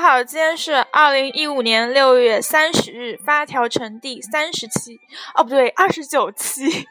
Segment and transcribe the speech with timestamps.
[0.00, 4.98] 家好，今天是二零一五年六月三十日，发条城第三十期，
[5.34, 6.88] 哦不对，二十九期。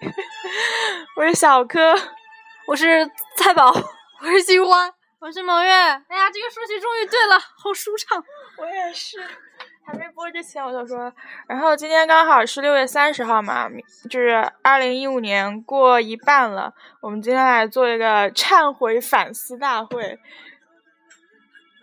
[1.18, 1.96] 我是小柯，
[2.68, 3.74] 我是菜宝，
[4.22, 5.72] 我是金花，我是蒙月。
[5.72, 8.24] 哎呀，这个顺序终于对了，好舒畅。
[8.58, 9.18] 我也是。
[9.84, 11.12] 还没播之前我就说，
[11.48, 13.68] 然后今天刚好是六月三十号嘛，
[14.08, 16.72] 就是二零一五年过一半了。
[17.02, 20.20] 我们今天来做一个忏悔反思大会。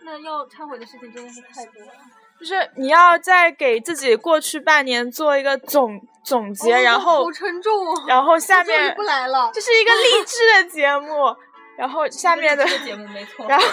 [0.07, 1.91] 那要忏悔的事情真的是太多了。
[2.39, 8.05] 就是你要再给自己过去半年做一个总总结，然后好沉重哦。
[8.07, 11.35] 然后下面不来了，这是一个励志的节目。
[11.77, 13.65] 然后下面的节目没错， 然后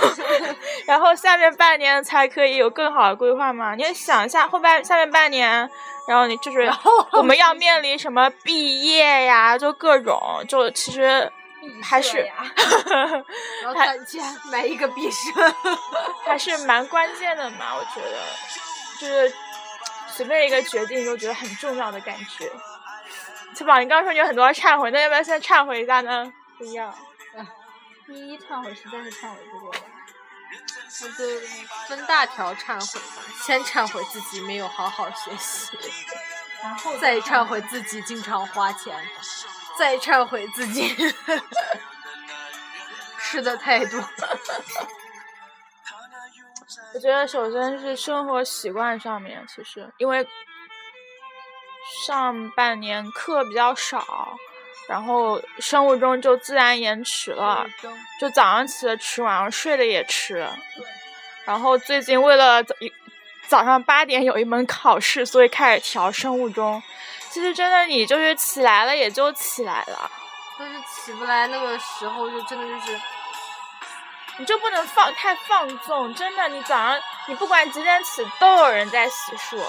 [0.84, 3.74] 然后下面半年才可以有更好的规划嘛？
[3.74, 5.50] 你想一下后半下面半年，
[6.06, 6.70] 然后你就是
[7.12, 11.32] 我们要面临什么毕业呀，就各种就其实
[11.82, 12.18] 还是，
[13.62, 15.54] 然后攒钱买一个毕设，
[16.24, 17.74] 还是蛮关键的嘛？
[17.74, 18.18] 我觉得
[18.98, 19.34] 就是
[20.08, 22.50] 随便一个决定都觉得很重要的感觉。
[23.54, 26.32] 翠宝，你刚刚说你有很多忏悔，那要不要先忏悔一下呢？
[26.58, 26.92] 不要。
[28.06, 29.80] 第一忏悔实在是忏悔不过了。
[31.00, 31.24] 那就
[31.88, 33.22] 分大条忏悔吧。
[33.42, 35.70] 先忏悔自己没有好好学习，
[36.62, 38.94] 然后再忏悔自己经常花钱，
[39.78, 40.94] 再忏悔自己
[43.18, 44.02] 吃的太多。
[46.94, 50.26] 我觉得首先是生活习惯上面，其实因为
[52.06, 54.36] 上半年课比较少。
[54.86, 57.66] 然后生物钟就自然延迟了，
[58.20, 60.46] 就早上起的迟，晚上睡的也迟。
[61.46, 62.76] 然后最近为了早
[63.48, 66.82] 早上八点有一门考试，所以开始调生物钟。
[67.34, 70.08] 其实真的，你就是起来了也就起来了，
[70.56, 73.00] 但是起不来那个时候就真的就是，
[74.38, 76.14] 你就不能放太放纵。
[76.14, 76.96] 真的，你早上
[77.26, 79.60] 你不管几点起，都有人在洗漱。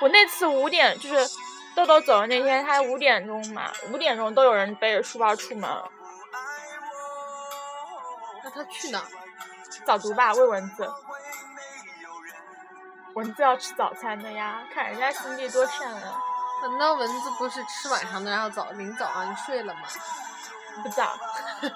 [0.00, 1.30] 我那次五点就是。
[1.76, 5.68] 豆豆走的那天，他五点钟嘛，五点钟都有人背着书包出门。
[8.44, 9.02] 那他去哪？
[9.84, 10.88] 早读吧，喂蚊子。
[13.14, 16.22] 蚊子要吃早餐的呀，看人家心地多善良。
[16.68, 19.80] 难道蚊子不是吃晚上的，然后早临早上睡了吗？
[20.82, 21.16] 不早。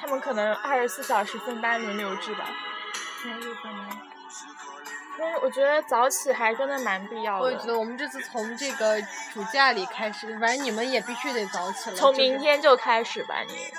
[0.00, 2.44] 他们可能二十四小时分班轮流制吧。
[3.24, 3.88] 有可能。
[5.40, 7.42] 我觉得早起还真的蛮必要的。
[7.44, 9.00] 我也觉得，我们这次从这个
[9.32, 11.96] 暑假里开始，反正你们也必须得早起了。
[11.96, 13.72] 从明天就开始吧，你。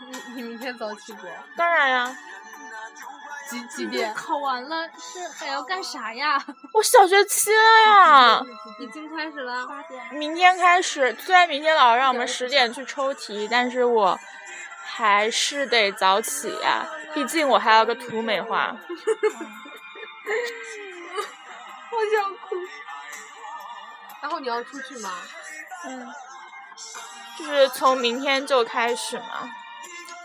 [0.00, 1.26] 你你明天早起不？
[1.56, 2.16] 当然呀。
[3.48, 4.12] 几几点？
[4.14, 6.44] 考完了是还要干啥呀？
[6.74, 8.42] 我小学七了呀。
[8.78, 9.66] 已经开始了。
[9.66, 10.02] 八点。
[10.14, 14.18] 明天开始，虽然明天老师让我们十点去抽题，但是我。
[14.90, 18.74] 还是得早起呀，毕竟我还有个图美化。
[21.90, 22.56] 好想哭。
[24.22, 25.12] 然后你要出去吗？
[25.84, 26.08] 嗯。
[27.38, 29.48] 就是从明天就开始嘛，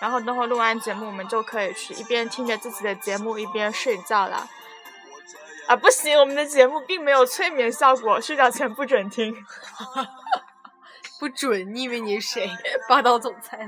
[0.02, 4.48] 然后等会录完节目，我们就可以去一边听着自己的节目一边睡觉了。
[5.68, 9.34] 啊，不行，我们的节目并没有催眠效果，睡觉前不准听。
[11.20, 11.74] 不准？
[11.74, 12.52] 你以为你是谁？
[12.90, 13.66] 霸道总裁？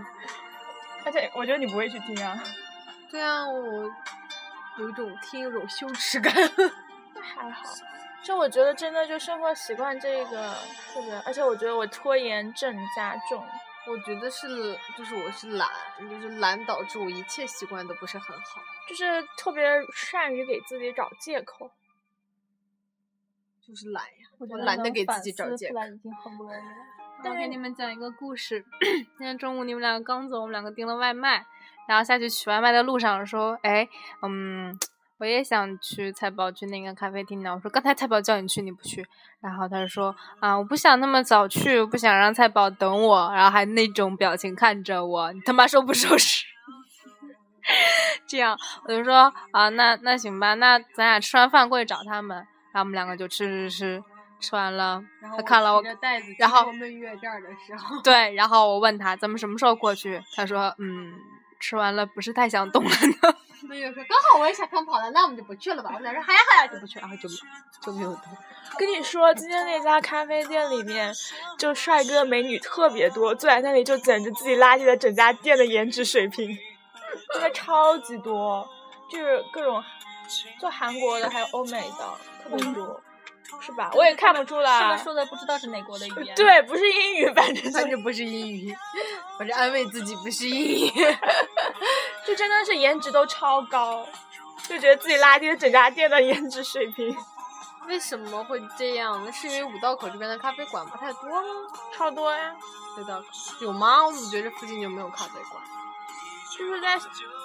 [1.05, 2.37] 而且我觉得你不会去听啊。
[3.09, 3.89] 对啊，我
[4.77, 6.33] 有一种听有种羞耻感。
[7.13, 7.63] 那还好，
[8.21, 10.53] 就我觉得真的就生活习惯这个
[10.93, 13.41] 特别，而且我觉得我拖延症加重。
[13.87, 15.69] 我觉得是，就是我是懒，
[16.09, 18.61] 就是懒导致我一切习惯都不是很好。
[18.87, 19.63] 就是特别
[19.93, 21.71] 善于给自己找借口。
[23.61, 25.79] 就是懒呀，我懒得给自己找借口。
[25.87, 27.31] 已经很不容易了。
[27.31, 28.63] 我给你们讲一个故事。
[29.17, 31.45] 今天中午你们两个刚走，我们两个订了外卖，
[31.87, 33.89] 然后下去取外卖的路上说：“哎，
[34.21, 34.77] 嗯，
[35.17, 39.05] 我也想去菜宝去那个咖啡厅呢。”我说：“刚才菜宝叫你去，你不去。”
[39.41, 46.45] 然后他就说：“啊，我不想那么早去，我不想让菜宝等我。”然后还那种表情看着我：“你他妈收不收拾？”
[48.27, 52.37] 这样我就说：“啊，那那行吧，那咱俩吃完饭过去找他们。”
[52.71, 54.03] 然后我们两个就吃吃吃。
[54.37, 55.01] 吃完了，
[55.37, 55.81] 他看了我，
[56.39, 56.69] 然后
[58.03, 61.13] 对，然后我问他咱们什么时候过去，他说嗯，
[61.59, 63.35] 吃完了不是太想动了呢。
[63.65, 65.89] 没有说刚好我也想看跑了，那我们就不去了吧。
[65.93, 67.27] 我们俩说好呀好呀，就不去，然后就
[67.81, 68.17] 就没有。
[68.77, 71.13] 跟你说，今天那家咖啡店里面
[71.57, 76.57] 就帅哥美女特别多，坐在那里就简直自己拉低了整家店的颜值水平，
[77.33, 78.67] 真的超级多，
[79.09, 79.83] 就是各种
[80.59, 83.01] 就韩国的还有欧美的特别多。
[83.61, 83.91] 是吧？
[83.93, 84.79] 我也看不出来。
[84.79, 86.35] 他们说的不知道是哪国的语 言。
[86.35, 88.75] 对，不是英语，反正 反正不是英语，
[89.39, 90.91] 我是安慰自己不是英语。
[92.25, 94.07] 就真的是颜值都超高，
[94.67, 97.15] 就觉得自己拉低了整家店的颜值水平。
[97.87, 99.31] 为什么会这样呢？
[99.31, 101.47] 是因为五道口这边的咖啡馆不太多吗？
[101.95, 102.55] 超多呀。
[102.97, 103.25] 五道口
[103.61, 104.07] 有吗？
[104.07, 105.63] 我怎么觉得这附近就没有咖啡馆？
[106.57, 106.97] 就是在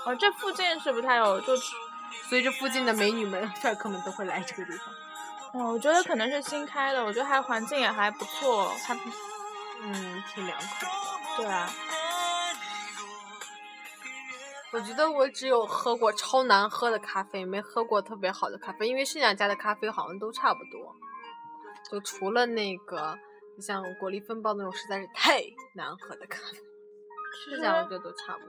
[0.07, 1.55] 哦，这附近是不太有，就
[2.29, 4.87] 所以这附近的美女们、帅哥们都会来这个地方。
[5.53, 8.95] 嗯，我觉得可能是新开的，我觉得还环境也还不错，还
[9.83, 11.43] 嗯挺凉快的。
[11.43, 11.73] 对啊。
[14.73, 20.95] 我觉得我只有喝过超难喝的咖啡，没喝过特别好的咖啡，因为剩下家的咖啡好像都差不多，
[21.91, 23.19] 就除了那个
[23.61, 25.43] 像果粒风暴那种实在是太
[25.75, 26.59] 难喝的咖啡，
[27.45, 28.49] 剩下我觉得都差不多。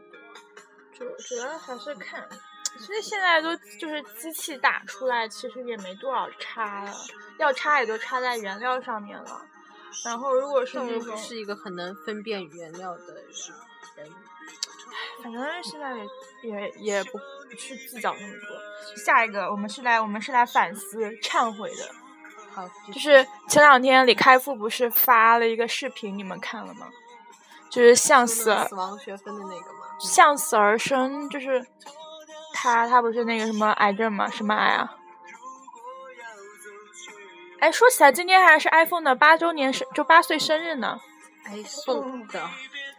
[0.94, 2.30] 主主要还是看，
[2.80, 6.94] 其实现在都就是机器打出来，其实也没多少差了，
[7.38, 9.42] 要差也就差在原料上面了。
[10.06, 13.26] 然后如果是那种是一个很能分辨原料的人。
[15.22, 15.96] 反正现在
[16.42, 17.20] 也也不
[17.56, 18.96] 去计较那么多。
[18.98, 21.94] 下一个，我们是来我们是来反思忏悔的。
[22.52, 26.88] 好，就是前两天李开复不是发了一个视频，你们看了吗？
[27.70, 29.80] 就是向死死亡学分的那个吗？
[30.00, 31.64] 向死而生，就是
[32.54, 34.30] 他他不是那个什么癌症吗？
[34.30, 34.96] 什么癌啊？
[37.60, 41.00] 哎，说起来，今天还是 iPhone 的八周年生，就八岁生日呢。
[41.46, 42.50] iPhone 的。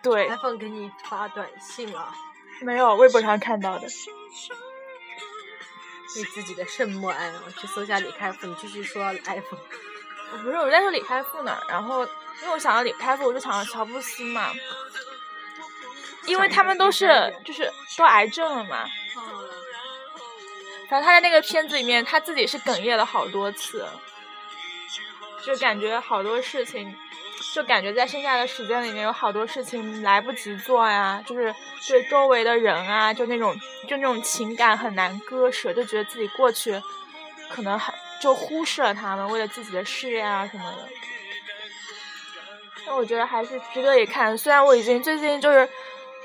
[0.02, 2.12] 对，iPhone 给你发短信了，
[2.60, 3.87] 没有，微博上看到的。
[6.16, 9.60] 为自己的肾默哀，我去搜下李开复，你继续说 iPhone。
[10.32, 12.04] 我不是，我在说李开复呢，然后
[12.40, 14.50] 因为我想到李开复，我就想到乔布斯嘛，
[16.26, 18.84] 因为他们都是就是都癌症了嘛。
[20.88, 23.87] 反正他在那个片子里面，他自己是哽咽了好多次，
[25.44, 26.94] 就感觉好多事情。
[27.55, 31.53] 就感觉在剩下的时间里面有好多事情来不及做呀，就是
[31.88, 33.55] 对周围的人啊，就那种
[33.88, 36.81] 就那种情感很难割舍，就觉得自己过去
[37.50, 37.93] 可能还
[38.23, 40.88] 就忽视了他们，为了自己的事业啊什么的。
[42.87, 45.69] 那我觉得还是值得一看，虽然我已经最近就是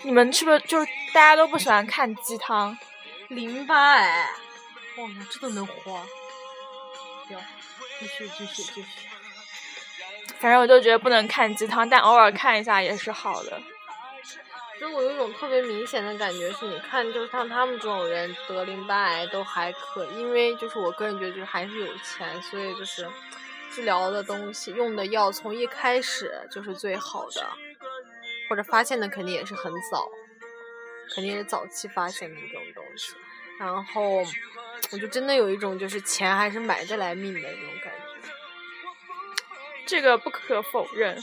[0.03, 2.77] 你们是不是就是大家都不喜欢看鸡汤？
[3.29, 4.29] 淋巴癌，
[4.97, 6.01] 哇，这都能活？
[7.27, 7.37] 行，
[7.99, 8.87] 继续继续继续。
[10.39, 13.59] 反正我就觉得不能看鸡汤，但偶尔看一下也是好的。
[14.79, 23.09] 就我有一种特别明显的感觉，是你看，就是像他们这种人得淋巴癌都还可以，因为就是我个人觉得就是还是有钱，所以就是
[23.73, 27.49] 治疗的东西用的药从一开始就是最好的，
[28.49, 30.09] 或者发现的肯定也是很早，
[31.13, 33.13] 肯定是早期发现的这种东西。
[33.59, 34.23] 然后
[34.91, 38.29] 我就真的有一种就是钱还是买得来命的那种感觉。
[39.85, 41.17] 这个不可否认，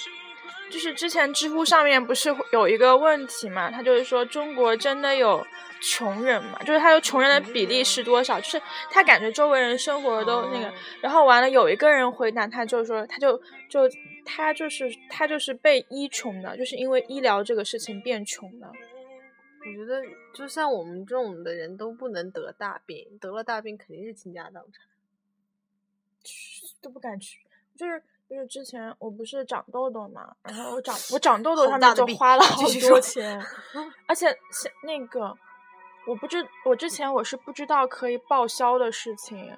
[0.70, 3.70] 就是之前知乎上面不是有一个问题嘛？
[3.70, 5.46] 他就是说中国真的有
[5.82, 6.58] 穷人嘛？
[6.64, 8.40] 就是他有穷人的比例是多少？
[8.40, 8.60] 就是
[8.90, 10.72] 他感觉周围人生活都那个，
[11.02, 13.38] 然后完了有一个人回答他，就是说他就
[13.68, 13.82] 就
[14.24, 18.66] 他就是他就是被医穷的，就是因为医疗这个事情变穷的。
[18.68, 20.02] 我觉得
[20.34, 24.86] 就像我们这种的人都不能得大病，得了大病肯定是倾家荡产，
[26.80, 27.40] 都不敢去，
[27.76, 28.02] 就是。
[28.26, 33.38] 就是之前我不是长痘痘嘛，然后我长 我长痘痘上面就花了好多钱，
[34.08, 34.34] 而且
[34.82, 35.36] 那个
[36.06, 39.54] 我不知我之前我是不知道可以报销的事情，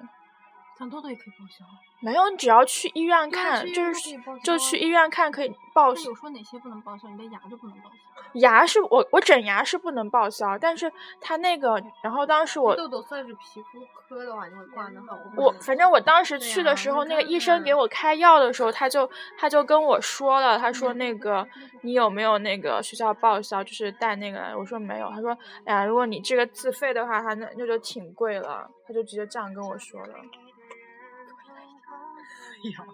[0.77, 1.65] 长痘痘也可以报销。
[1.99, 6.09] 没有，你只要去医院看，就是就去医院看可以报销。
[6.11, 7.09] 有说哪些不能报销？
[7.09, 7.95] 你的牙就不能报销？
[8.33, 15.17] 牙是我我整牙是不能报销，但是他那个，然后当时我痘痘算是皮肤科的话，你会挂的好。
[15.35, 21.47] 我反正我当时去的时候，那个医生给我开药的时候，他就他就跟我说了，他说那个
[21.81, 24.55] 你有没有那个学校报销，就是带那个？
[24.55, 30.13] 我说没有，他说哎呀，如果你这个自费的话，他那那就挺贵了，他就直接这样跟我说了。
[32.63, 32.85] 呀，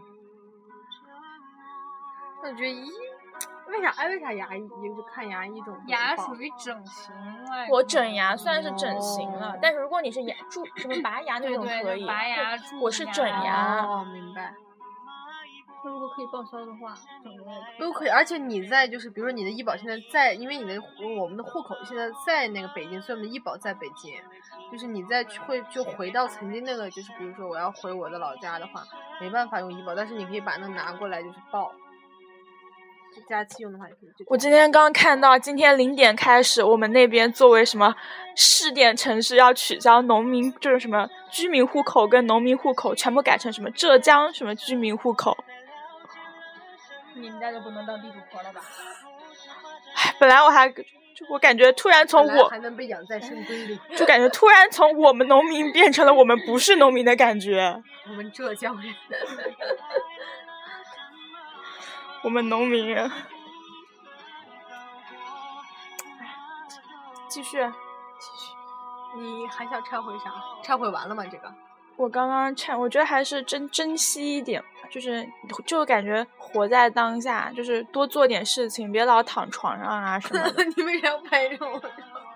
[2.41, 2.91] 我觉得一
[3.67, 13.86] 为啥哎为啥牙医就是看牙医这种牙属于整形了，我整牙算是整形了，但是如果你是牙蛀什么拔牙那种可以，拔牙蛀我是整牙。
[13.86, 14.53] 哦，明白。
[15.85, 16.95] 那如果可以报销的话，
[17.77, 18.09] 都可以。
[18.09, 20.81] 而且你在就是比如说你的医保现在在，因为你的
[21.19, 24.13] 我们的户口现在在那个北京，所以我们的医保在北京。
[24.71, 28.83] 就是你在会就回到曾经那个，就是比如说我要回我的老家的话，
[29.21, 31.71] 没办法用医保，但是你可以把那拿过来就是报。
[33.29, 34.09] 假期用的话也可以。
[34.25, 37.93] 我今天刚看到，今天零点开始，我们那边作为什么
[38.35, 45.37] 试点城市要取消农民，就是什么居民户口跟农民户口全部改成什么浙江什么居民户口。
[47.15, 48.62] 你们家就不能当地主婆了吧？
[49.96, 50.84] 唉，本来我还就
[51.29, 57.82] 我感觉突然从我还能被养在深闺里，就感觉突然从我们农民变成了我们不是农民的感觉。
[58.08, 58.93] 我们浙江人，
[62.24, 62.96] 我们农民。
[67.29, 67.63] 继续，继
[68.38, 68.53] 续，
[69.17, 70.32] 你还想忏悔啥？
[70.63, 71.25] 忏悔完了吗？
[71.25, 71.51] 这个？
[71.95, 75.27] 我刚刚唱，我觉得还是珍珍惜一点，就是
[75.65, 80.63] 就感觉活在当下，就是多做点事情，别老躺床上啊什么的。
[80.75, 81.81] 你为啥拍着我？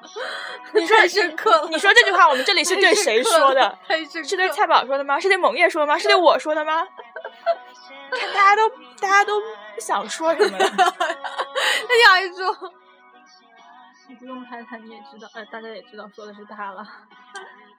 [0.73, 1.67] 你说太深刻了。
[1.69, 3.77] 你说这句话，我们这里是对谁说的？
[4.23, 5.19] 是对蔡宝说的吗？
[5.19, 5.97] 是对猛叶说的吗？
[5.97, 6.87] 是对我说的吗？
[8.11, 8.69] 看大家都
[9.01, 9.45] 大家都不
[9.81, 10.65] 想说什么了。
[10.77, 12.71] 那你还说？
[14.07, 16.87] 你不用拍他，你也知道，呃，大家也知道说的是他了。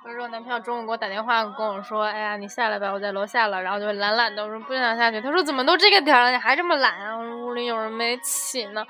[0.04, 3.60] 我说我男朋友中午给我打电话跟我说，哎呀，你下来吧，我在楼下了。
[3.60, 5.20] 然后就懒懒的，我说不想下去。
[5.20, 7.16] 他说怎么都这个点了，你还这么懒啊？
[7.16, 8.86] 我说屋里有人没起呢。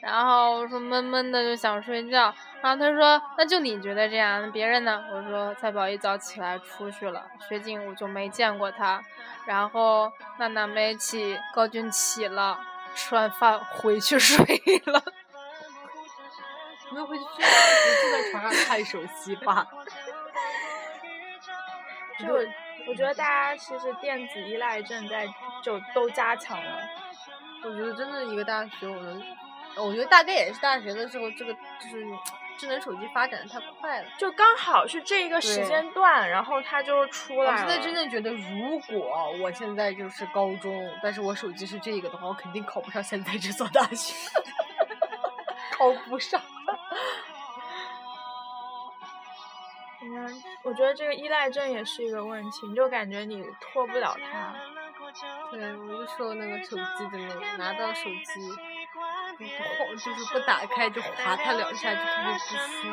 [0.00, 2.34] 然后我说闷闷的就想睡觉。
[2.60, 5.02] 然后他说那就你觉得这样，那别人呢？
[5.12, 9.00] 我说蔡宝一早起来出去了，薛静我就没见过他。
[9.46, 12.58] 然后娜娜没起，高俊起了，
[12.94, 14.44] 吃完饭回去睡
[14.86, 15.02] 了。
[16.90, 19.66] 没有回去睡，就在床上看手机吧。
[22.18, 22.34] 就
[22.86, 25.26] 我觉得大家其实电子依赖症在
[25.62, 26.88] 就都加强了。
[27.64, 29.22] 我觉得真的一个大学，我能，
[29.76, 32.06] 我觉得大概也是大学的时候，这个就是
[32.56, 37.52] 智能手机发展的太快了，就刚好是这一个时间段，然后它就出来了。
[37.52, 44.14] 我现在真的觉得，如果我现在就是高中，但是我手机是这个的话，我肯定考不上现在这所大学，
[45.76, 46.40] 考不上。
[50.00, 54.54] 嗯，我觉得这个依赖症也是一个问题，你就感觉你脱不了它。
[55.50, 58.40] 对，我就说那个手机的那个，拿到手机
[59.36, 62.88] 不晃，就是不打开就划它两下就特别不舒服。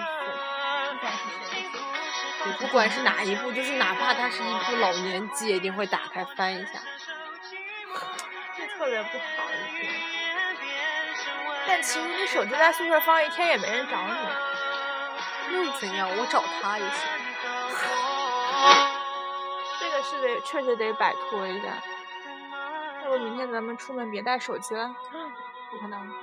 [2.47, 6.79] 也不管是哪一部，就是哪怕它是一部老年机，也一定会打开翻一下。
[8.57, 9.93] 这特别不好一点。
[11.67, 14.54] 但其实你手机在宿舍放一天也没人找你。
[15.63, 16.09] 又怎样？
[16.09, 17.05] 我找他也行。
[19.79, 21.67] 这个是得确实得摆脱一下。
[23.03, 24.88] 要不明天咱们出门别带手机了。
[25.71, 26.07] 不可能。
[26.07, 26.13] No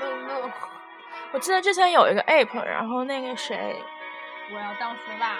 [0.00, 0.50] no no！
[1.32, 3.82] 我记得之前有一个 app，然后那个谁，
[4.52, 5.36] 我要当学霸。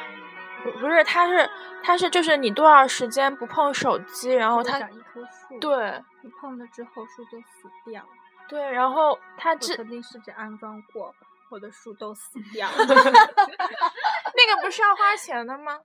[0.64, 1.48] 不不是，他是
[1.82, 5.58] 他是就是你多少时间不碰手机，然后他一棵树。
[5.60, 6.02] 对。
[6.22, 8.04] 你碰了之后树就死掉。
[8.48, 11.14] 对，然后他这曾经试着安装过。
[11.50, 15.80] 我的树都死 掉了， 那个不是要花钱的吗？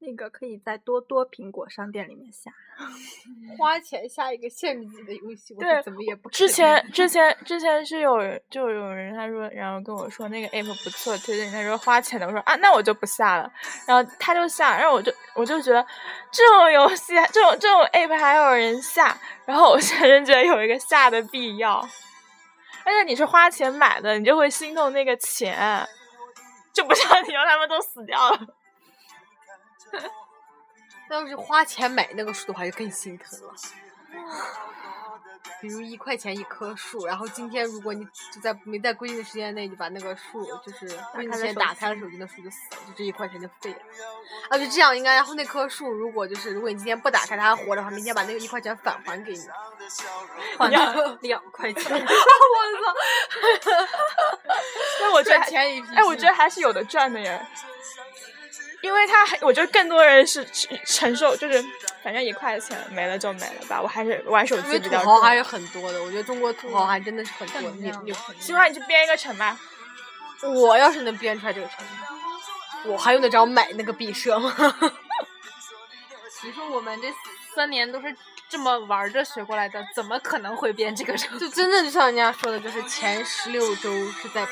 [0.00, 2.52] 那个可以在多多苹果商店里面下，
[3.58, 6.30] 花钱下一个限制级的游戏，我怎么也不。
[6.30, 13.52] 之前之前之前是有人就有人他说，然后跟我说那个 app 不错，推荐他说花钱的，我说啊那我就不下了，
[13.88, 15.84] 然后他就下，然后我就我就觉得
[16.30, 21.84] 这种游戏这种这种 app 还有人下，然后我现在觉得有一个下的必要。
[22.84, 25.86] 而且你是花钱买的，你就会心动那个钱，
[26.72, 28.40] 就不像你让他们都死掉了。
[31.10, 33.54] 那要是花钱买那个书的话，就更心疼了。
[35.60, 43.78] 比如一块钱一棵树，然后今天如果你就在没在规定的时间内就把那个树就是规定时间打开了手机，那树就死了，就这一块钱就废了。
[44.48, 45.14] 啊，就这样应该。
[45.14, 49.42] 然后那棵树如果就是如果你今天不打开它还活着的话，明天把那个一块钱返还给你，
[50.58, 50.68] 还
[51.20, 51.82] 两 块钱。
[51.92, 53.70] 我操！
[55.00, 55.38] 那我觉得
[55.94, 57.46] 哎，我觉得还是有的赚的耶。
[58.80, 60.46] 因为他，我觉得更多人是
[60.86, 61.60] 承受，就是
[62.08, 63.78] 反正一块钱没了就没了吧。
[63.82, 65.02] 我还是玩手机比较。
[65.02, 67.70] 土豪还是很多的，我觉得中国土豪还真的是很多。
[67.72, 69.58] 你你，希望你去编一个城吧。
[70.42, 71.84] 我要是能编出来这个城，
[72.86, 74.50] 我还用得着买那个毕设吗？
[76.42, 77.12] 你说我们这
[77.54, 78.16] 三年都是。
[78.50, 81.38] 这么玩着学过来的，怎么可能会编这个程？
[81.38, 84.48] 就真的就像人家说的，就是前十六周是在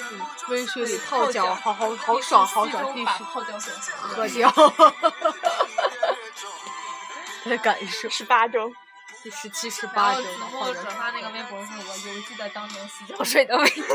[0.51, 4.53] 温水里泡脚，好好好爽好爽，必须泡脚水喝掉。
[7.49, 8.09] 的感受。
[8.09, 8.73] 十八周，
[9.23, 10.23] 第十七、十八周。
[10.39, 13.73] 然后转发那个微博说，我犹记得当年洗脚水的味道。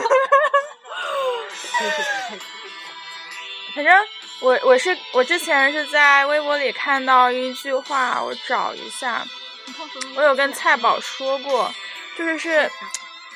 [3.76, 3.94] 反正
[4.42, 9.26] 我我是我之前是在微博里看到一句话，我找一下。
[10.16, 11.74] 我有跟菜宝说过，
[12.18, 12.72] 就是是，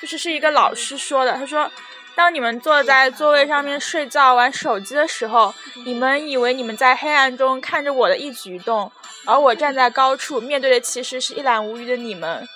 [0.01, 1.72] 就是是一个老师说的，他说。
[2.15, 5.53] 当你们坐在座位上面睡觉玩手机的时候，
[5.86, 8.89] 你们以为你们在黑暗中看着我的一举一动，
[9.25, 12.48] 而我站在高处面对的其实是一览无余的你们。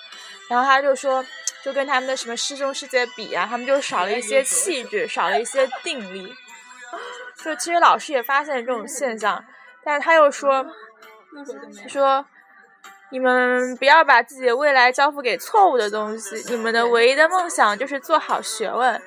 [0.48, 1.24] 然后他就说，
[1.62, 6.34] 就跟他们的什么师兄师姐比啊，他们就少了一些气质，少了一些定力。
[7.44, 9.44] 就其实老师也发现了这种现象，
[9.84, 10.66] 但是他又说，
[11.82, 12.24] 他说
[13.10, 19.00] 你们不要把自己的未来交付给错误的东西，你们的唯一的梦想就是做好学问。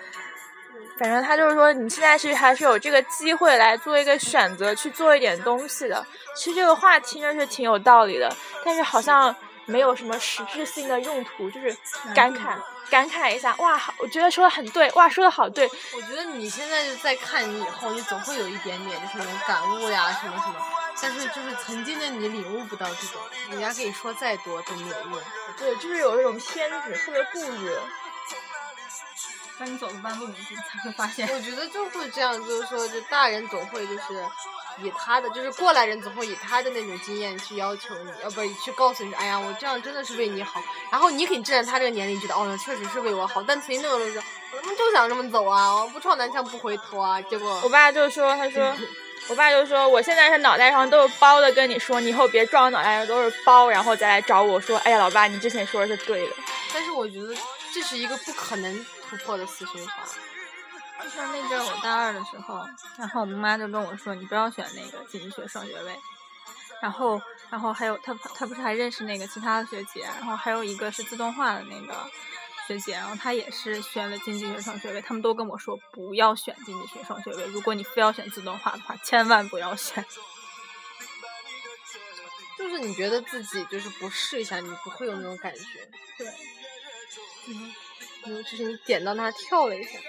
[0.99, 6.05] 反正他就是说，你现在是还是有这个机会来做一个选择，去做一点东西的。
[6.35, 8.33] 其实这个话听着是挺有道理的，
[8.63, 9.35] 但是好像
[9.65, 11.75] 没有什么实质性的用途，就是
[12.13, 12.55] 感慨
[12.89, 13.55] 感慨一下。
[13.57, 15.67] 哇，我觉得说的很对，哇，说的好对。
[15.95, 20.55] 我觉得你现在就在看你以后，你总会有一点点就是那种感悟呀，什么什么。
[21.01, 23.19] 但是就是曾经的你领悟不到这种，
[23.49, 25.19] 人家跟你说再多都没有用。
[25.57, 27.77] 对，就是有一种偏执，特别固执。
[29.63, 31.25] 当你走了半路，你才会发现。
[31.33, 34.21] 我觉得就会这样，就是说，就大人总会就是
[34.83, 40.61] 以他的，就是过来人总会以他的那种经验去要求你，要不去告诉你，哎呀，我这样真的是为你好。
[40.91, 43.41] 然后你可以站在他这个年龄，觉得哦，确实是为我好。
[43.41, 47.21] 但曾经那个时候，我他妈就想这么走啊，我不撞南墙不回头啊。
[47.21, 48.75] 结果我爸就说，他说，
[49.29, 56.35] 我爸就说，我现在是脑袋上都是包的，跟你说，你以后别撞脑袋上都是包，然后再来找我说，哎呀，老爸，你之前说的是对的。
[56.73, 57.33] 但是我觉得
[57.73, 58.85] 这是一个不可能。
[59.17, 60.07] 突破的死循环，
[61.03, 62.65] 就像那阵我大二的时候，
[62.97, 65.95] 然后我妈就跟我说：“你不要选那个经济学双学位。”
[66.81, 71.93] 然后，然后还有她，她不是还认识那个其他的学姐，然后还有一个是自动化的那个
[72.67, 75.01] 学姐，然后她也是选了经济学双学位。
[75.01, 80.03] 他们都跟我说不要选经济学双学位，如果你非要选自动化的话，千万不要选。
[82.57, 85.61] 就是你觉得自己就是不试一下，你不会有那种感觉。
[86.17, 86.27] 对，
[87.47, 87.73] 嗯。
[88.23, 89.99] 就是你点到那跳了一下，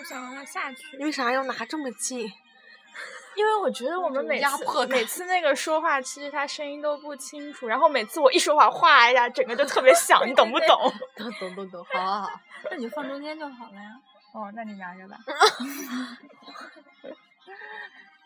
[0.00, 0.96] 我想让他下去。
[0.98, 2.30] 为啥要拿这么近？
[3.36, 7.68] 因为我觉得我们每次每次那个说话，其实他声音都不清楚。
[7.68, 10.92] 然后每次我一说话，哗一下，整个就特别响，你懂不懂？
[11.16, 12.40] 懂懂懂懂，好好好。
[12.70, 14.00] 那你就放中间就好了呀。
[14.32, 15.16] 哦，那你拿着吧。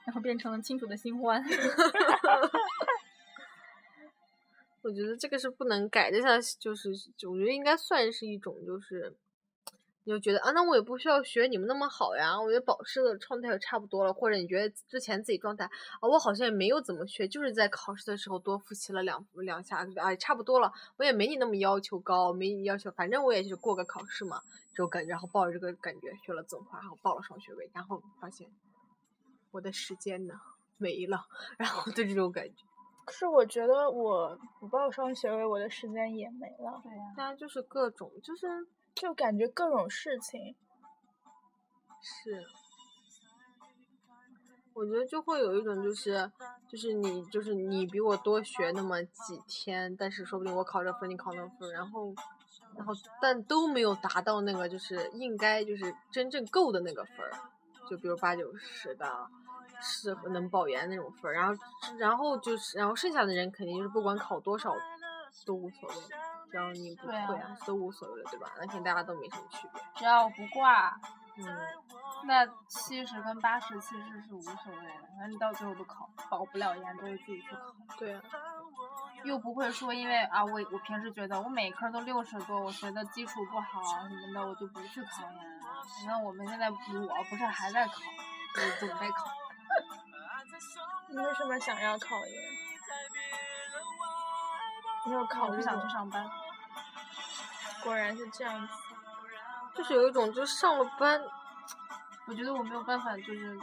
[0.04, 1.44] 然后变成了清楚的新欢。
[4.82, 6.90] 我觉得这个是不能改的，像就是，
[7.28, 9.14] 我觉得应该算是一种，就是，
[10.02, 24.42] 你就觉得啊，那我也不需要学你们那么好呀，我觉得保持的状态也差不多了，或者你觉得之前自己状态啊，我好像也没有怎么学，就是在考试的时候多复习了两两下，哎，差不多了，我也没你那么要求高，没你要求，反正我也是过个考试嘛，
[24.72, 28.50] 这种感，然后抱着这个感觉学了自动化，然后报了双学位，然后发现
[29.52, 30.34] 我的时间呢
[30.76, 32.64] 没了， 然后就这种感觉。
[33.08, 36.80] 是我觉得我不报双学位，我的时间也没了。
[36.82, 38.46] 对呀，大家就是各种，就是
[38.94, 40.54] 就感觉各种事情。
[42.00, 42.44] 是，
[44.72, 46.30] 我觉得就会有一种就是，
[46.68, 52.14] 就是你就是你比我多学那么几天，但是说不定我考这分，你考那分，然后，
[52.76, 57.32] 然后但都没有达到那个就是应该就是真正够的那个分儿，
[57.90, 59.28] 就比如八九十的。
[59.82, 61.54] 是能保研那种分儿，然后，
[61.98, 64.72] 然后就是，然后剩下的人肯定就是不管考多少
[65.44, 65.94] 都无所谓，
[66.50, 68.52] 只要你不会啊，都无所谓了，对吧？
[68.58, 69.82] 那肯定大家都没什么区别。
[69.96, 70.96] 只要不挂，
[71.36, 71.44] 嗯，
[72.26, 77.74] 那七十跟八十其实是无所谓的，反正你到最后都考保不了研，都是自己去考。
[77.98, 78.22] 对啊。
[79.24, 85.60] 又不会说因为啊，我我平时觉得我每科都六十多，我学的基础不好什么的，我就不去考研。
[86.00, 86.76] 你看我们现在，我
[87.30, 87.92] 不是还在考，
[88.56, 89.30] 就准备考。
[91.08, 92.42] 你为什么想要考研？
[95.06, 96.30] 没有考，我不想去上班。
[97.82, 98.74] 果然是这样子，
[99.74, 101.20] 就是有一种，就是上了班，
[102.26, 103.58] 我觉得我没有办法，就是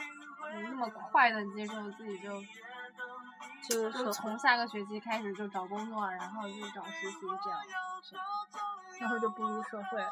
[0.52, 7.60] 那么快的接受自己就，就从下个学期开始就找工作，然后就找实习这样。
[9.00, 10.12] 然后就步入社会了，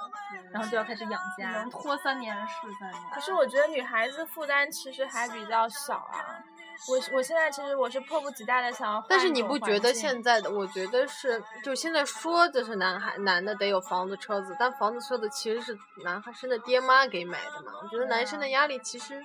[0.50, 3.04] 然后就要开始养家，能拖三年是三年。
[3.12, 6.42] 可是我觉得女孩子负担其实还比较小啊。
[6.88, 9.04] 我我现在其实我是迫不及待的想要。
[9.10, 10.50] 但是你不觉得现在的？
[10.50, 17.72] 我觉得是，就现在说的是男孩男的得有房子车子，但房子车子其实是男孩生的爹妈给买的嘛。
[17.82, 19.24] 我觉得男生的压力其实，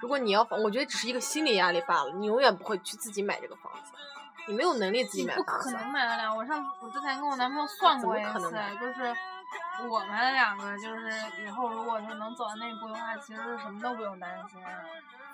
[0.00, 2.10] 如果你要房，我觉得只是一个心理压力罢了。
[2.12, 3.92] 你永远不会去自己买这个房子。
[4.48, 5.50] 你没有能力自己买房子。
[5.50, 6.34] 不可能买得了。
[6.34, 8.40] 我上我之前跟我男朋友算过一次，
[8.80, 9.14] 就是
[9.88, 11.10] 我们两个就是
[11.42, 14.60] 以后如果说能走到那一步的话，其实什么都不用担心，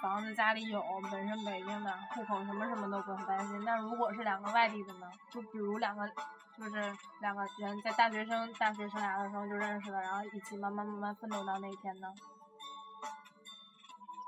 [0.00, 3.64] 房子家里有，本身北京的户口什么什么都不用担心。
[3.64, 5.10] 但如果是两个外地的呢？
[5.30, 6.08] 就比如两个
[6.56, 12.08] 就是两个人在大学生大学生涯的时候就认识了，然后一起慢慢慢慢奋斗到那一天呢？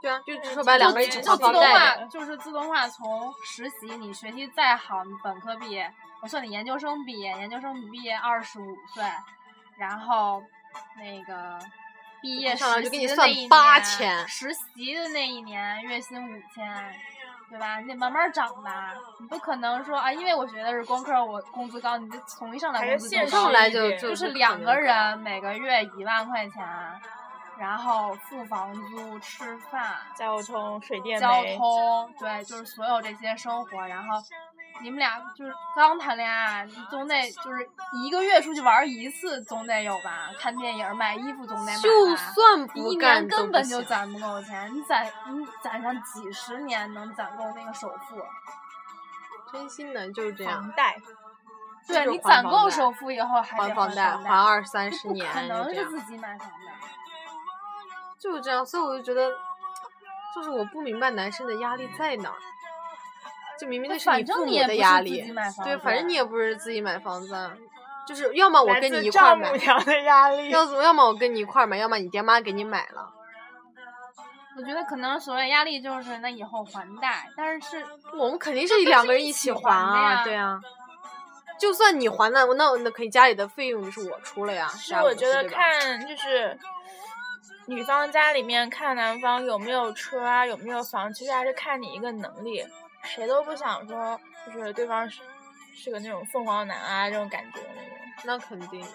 [0.01, 9.03] 对啊，就说白了，两个人一起就自动化，就是自动化从实习，你学习再好，你本科毕业，我算你研究生毕业，研究生毕业二十五岁，
[9.79, 10.43] 然后
[10.97, 11.59] 那个
[12.21, 16.95] 毕业实上来就给习你算的那一八年千实习的那一年月薪五千。
[17.51, 17.81] 对吧？
[17.81, 26.63] 你得慢慢涨吧，你不可能说啊，因为我学的是工科，我工资高，你就从一上来工资就高上来就就就是两个人每个月一万块钱，
[27.59, 33.89] 然后付房租、吃饭、交通、水电交，通，对，就是所有这些生活。
[33.89, 34.23] 然后
[34.81, 40.31] 你们俩就是刚谈恋爱，你总得就是一个月出去玩一次，总得有吧？
[40.39, 41.83] 看电影、买衣服总得买吧。
[41.83, 48.23] 就算你不一年根本就攒不够钱，你攒你攒上几十年能攒够那个首付。
[49.51, 50.97] 真心的就是这样房，贷，
[51.87, 56.55] 对就是你攒够首付以后还得还还房贷，还二三十不年，可能是自己买房的。
[58.19, 59.31] 就是这样，所以我就觉得，
[60.35, 62.37] 就是我不明白男生的压力在哪儿。
[63.59, 65.21] 就明明那是你父母的压力
[65.65, 67.53] 对，反正你也不是自己买房子啊，
[68.07, 69.53] 就是要么我跟你一块儿买。
[70.05, 73.13] 要要么我跟你一块儿买，要么你爹妈给你买了。
[74.57, 77.85] 我觉得可能所谓压力就是那以后还贷，但是
[78.17, 80.61] 我们肯定是两个人一起还啊，呀对啊。
[81.59, 84.69] 就算你还了，那那可以家里的费用就是我出了呀。
[84.69, 86.57] 是家务我觉得看就是
[87.67, 92.65] 女方家里面看男方有没有车啊，有没有房，其实还是看你一个能力。
[93.03, 95.23] 谁都不想说就是对方是
[95.75, 97.99] 是个那种凤凰男啊这种感觉的那种。
[98.25, 98.89] 那肯定的。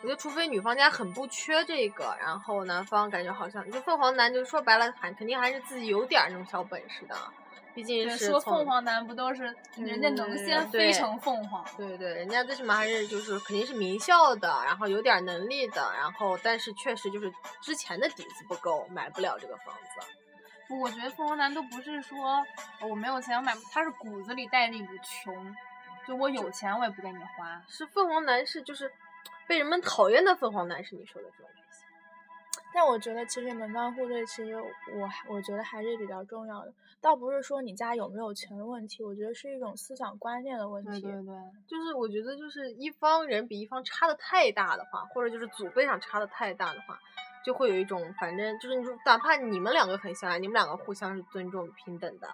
[0.00, 7.16] 我觉得，除非女方家很不缺这个，然后男方感觉好像就凤凰男，就说白了，还肯定还是自己有点儿那种小本事的，
[7.74, 11.64] 毕竟对是说凤凰男不都是人家能先飞成凤凰？
[11.76, 20.06] 对对，人家最起码还是就是肯定是名校的，然后有点能力的，然后但是确实就是之前的底子不够，买不了这个房子。
[20.68, 22.44] 不，我觉得凤凰男都不是说
[22.88, 25.56] 我没有钱我买不，他是骨子里带着一股穷，
[26.06, 27.60] 就我有钱我也不给你花。
[27.66, 28.92] 是凤凰男是就是
[29.46, 31.86] 被人们讨厌的凤凰男，是你说的这种类型。
[32.74, 34.54] 但我觉得其实门当户对，其实
[34.94, 41.00] 我还我觉得还是比较重要的，倒不是说你家有没有钱的问题，我觉得是一种思想观念的问题。
[41.00, 41.34] 对对对，
[41.66, 46.98] 就是我觉得就是一方人比一方差的太大的话，或者就是祖辈上差的太大的话，
[47.48, 52.28] 就会有一种反正就是你说哪怕你们两个很相爱，你们两个互相是尊重平等的，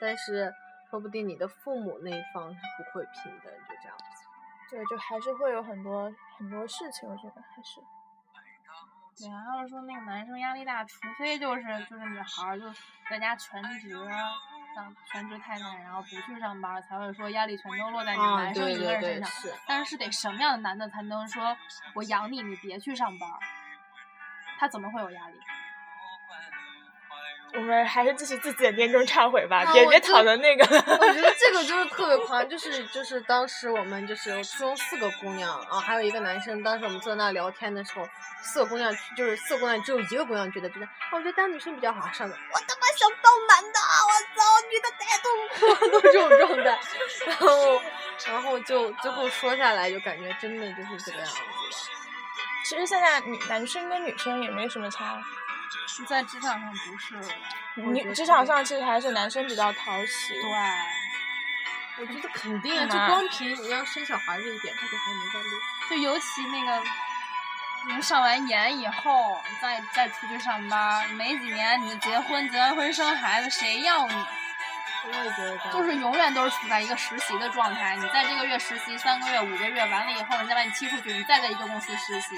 [0.00, 0.54] 但是
[0.88, 4.24] 说不定你的父母那一方是不会平等，就这样子。
[4.70, 7.80] 对，就还是会有很多很多事情，我觉得还是。
[9.18, 12.72] 对啊，要是说那个男生压力大，除非就是就是女孩儿就
[13.10, 13.92] 在家全职
[14.76, 19.30] 当全职太太，然后不去上班，才会说压力全都落在你啊，男生一个对对对，人身上。
[19.30, 19.52] 是。
[19.66, 21.56] 但是得什么样的男的才能说
[21.94, 23.38] 我养你，你别去上班儿？
[24.60, 25.40] 他怎么会有压力？
[27.54, 30.84] 我们还是继续自己的年终忏悔吧，别别讨论那个了。
[31.00, 38.06] 我觉得 这个就是特别夸张，就是就是当时我们就是初中四个姑娘啊，还有一个男生，当时我们坐在那聊天的时候，
[38.42, 46.78] 四个姑娘就是四个姑娘只有一个姑娘觉得觉得，啊我觉得当女生比较好，上的我他妈想当男的，我操，女的太痛苦了，都是这种状态，
[47.26, 47.80] 然后
[48.28, 51.99] 然后就最后说下来，就感觉真的就是这个样子的。
[52.64, 55.20] 其实现在女男生跟女生也没什么差，
[56.06, 57.14] 在职场上不是，
[57.76, 60.34] 女职场上其实还是男生比较讨喜。
[60.34, 60.42] 对，
[61.98, 65.50] 我觉得肯定啊，就光凭你要生小孩这一点，他就还没在路。
[65.90, 66.82] 就尤其那个，
[67.86, 74.14] 你们上完研以后，再再出去上班，没几年你就结婚，结完婚生孩子，谁要你？
[75.06, 77.96] 我也觉得这样，就是永远都是处在一个实习的状态。
[77.96, 82.36] 你在这个月实习三个月、五个月，完了以后，人家把你踢出去，你再在一个公司实习，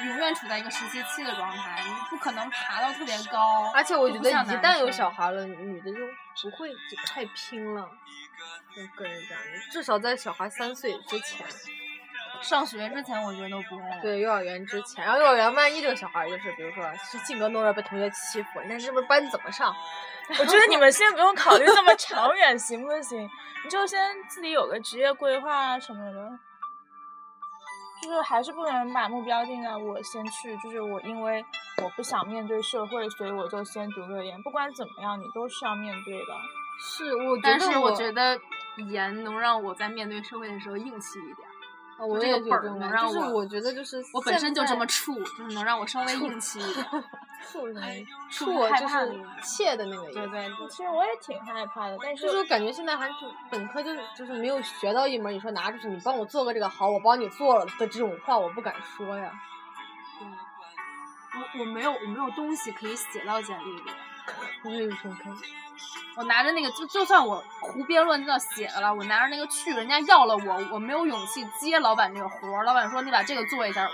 [0.00, 3.70] 你永远处在一个实习期的状态，你不可能爬到特别高。
[3.74, 5.98] 而且我觉得一旦有小孩了，女的就
[6.50, 7.82] 不会就太拼了。
[7.82, 11.46] 我个人这样的，至少在小孩三岁之前，
[12.40, 13.84] 上学之前，我觉得都不会。
[14.02, 19.74] 对幼儿园之前，然后幼儿园万一这个小孩就是比如说是性格懦弱被同学欺负，那是不是班怎么上？
[20.38, 23.28] 我觉得你们先不用考虑这么长远，行不行？
[23.64, 26.30] 你就先自己有个职业规划啊什么的，
[28.02, 31.44] 就是还是不能把目标定在我先去，就是我因为
[31.82, 34.40] 我不想面对社会，所以我就先读个研。
[34.42, 36.34] 不管怎么样，你都是要面对的。
[36.78, 38.40] 是，我觉得但是我我觉得
[38.88, 41.49] 研能让我在面对社会的时候硬气一点。
[42.00, 46.86] 啊我这也觉，就是我我觉得就是我本身就这么现怵，就是能让我稍微硬气一点。
[47.52, 47.76] 在怵是什么？
[47.76, 49.06] 怵怵就是害怕
[49.42, 50.14] 怯的那个意思。
[50.14, 53.14] 对对对，其实我也挺害怕的，但是就是感觉现在还就
[53.50, 59.30] 本科就是就是没有学到一门，你说拿出去，你帮我做个这个好，我帮你做了的这种话，我不敢说呀。
[61.32, 63.82] 我我没有我没有东西可以写到简历里。
[64.64, 65.44] 我也有这种感觉。
[66.16, 72.64] 我拿着那个，就就算我胡编乱造写的了，我拿着那个去，人家要了我，我没有勇气接老板这个活儿。
[72.64, 73.88] 老板说你把这个做一下，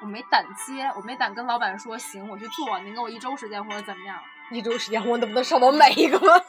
[0.00, 4.18] 我没胆接，我没胆跟老板说行，我去做，您给我一周时间或者怎么样。
[4.50, 6.34] 一周时间我能不能上到每一个吗？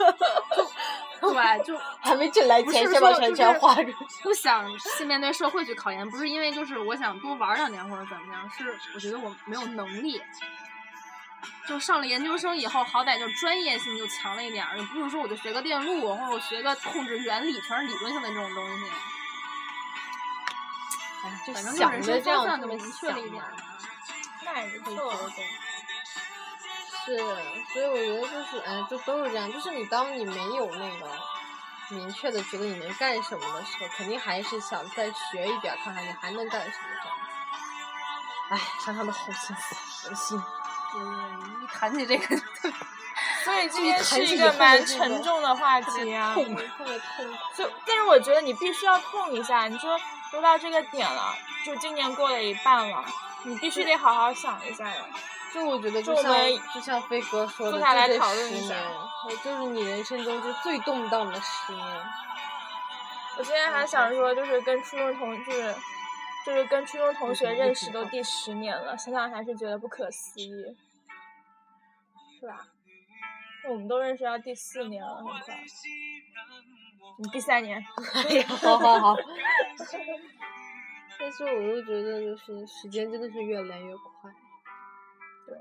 [1.21, 3.95] 对，就还没进来不是前先把圈说就是圈画出去。
[4.23, 4.65] 不想
[4.97, 10.21] 去面对社会去考研，不是因为就是我想多玩两年或者怎么样，是我觉得我没有能力。
[11.67, 18.85] 就上了研究生以后，好歹就专业性就强了一点儿，也不是说我就学个电路或者我学个控制原理，全是理论性的这种东西。
[21.23, 23.63] 哎，就反正就想人生方着这样向就明确了一点儿想嘛。
[24.43, 25.31] 那也不错。
[27.05, 27.17] 是，
[27.73, 29.51] 所以我觉得就是，哎，就都是这样。
[29.51, 31.09] 就是你当你没有那个
[31.89, 37.23] 明确的觉得你能干什么的时候，肯定还是想再学一点儿，看看你还能干什么这样子。
[38.51, 40.41] 哎，想想都好心酸，恶心。
[40.95, 42.35] 嗯，一谈起这个
[43.43, 46.33] 所以今一天是一个蛮沉重的话题啊。
[46.33, 47.33] 痛，特别痛苦。
[47.55, 49.67] 就但是我觉得你必须要痛一下。
[49.67, 49.99] 你说
[50.31, 53.03] 都到这个点了，就今年过了一半了，
[53.43, 55.05] 你必须得好好想一下呀。
[55.53, 61.85] 就我觉得，就像就我们就像飞哥说的，坐下来讨论一下十年，就是你人生中就最动荡的十年。
[63.37, 65.75] 我今天还想说，就是跟初中同就是
[66.45, 70.75] 就是跟初中同学认识都第十年了，想想还是觉得不可思议，
[72.43, 72.67] 是吧？
[73.69, 75.63] 我们都认识到第四年了，很快。
[77.17, 77.81] 你第三年，
[78.15, 79.15] 哎呀，好好好。
[81.17, 84.29] 但是我又觉得，就是时间真的是越来越快。
[85.47, 85.57] 对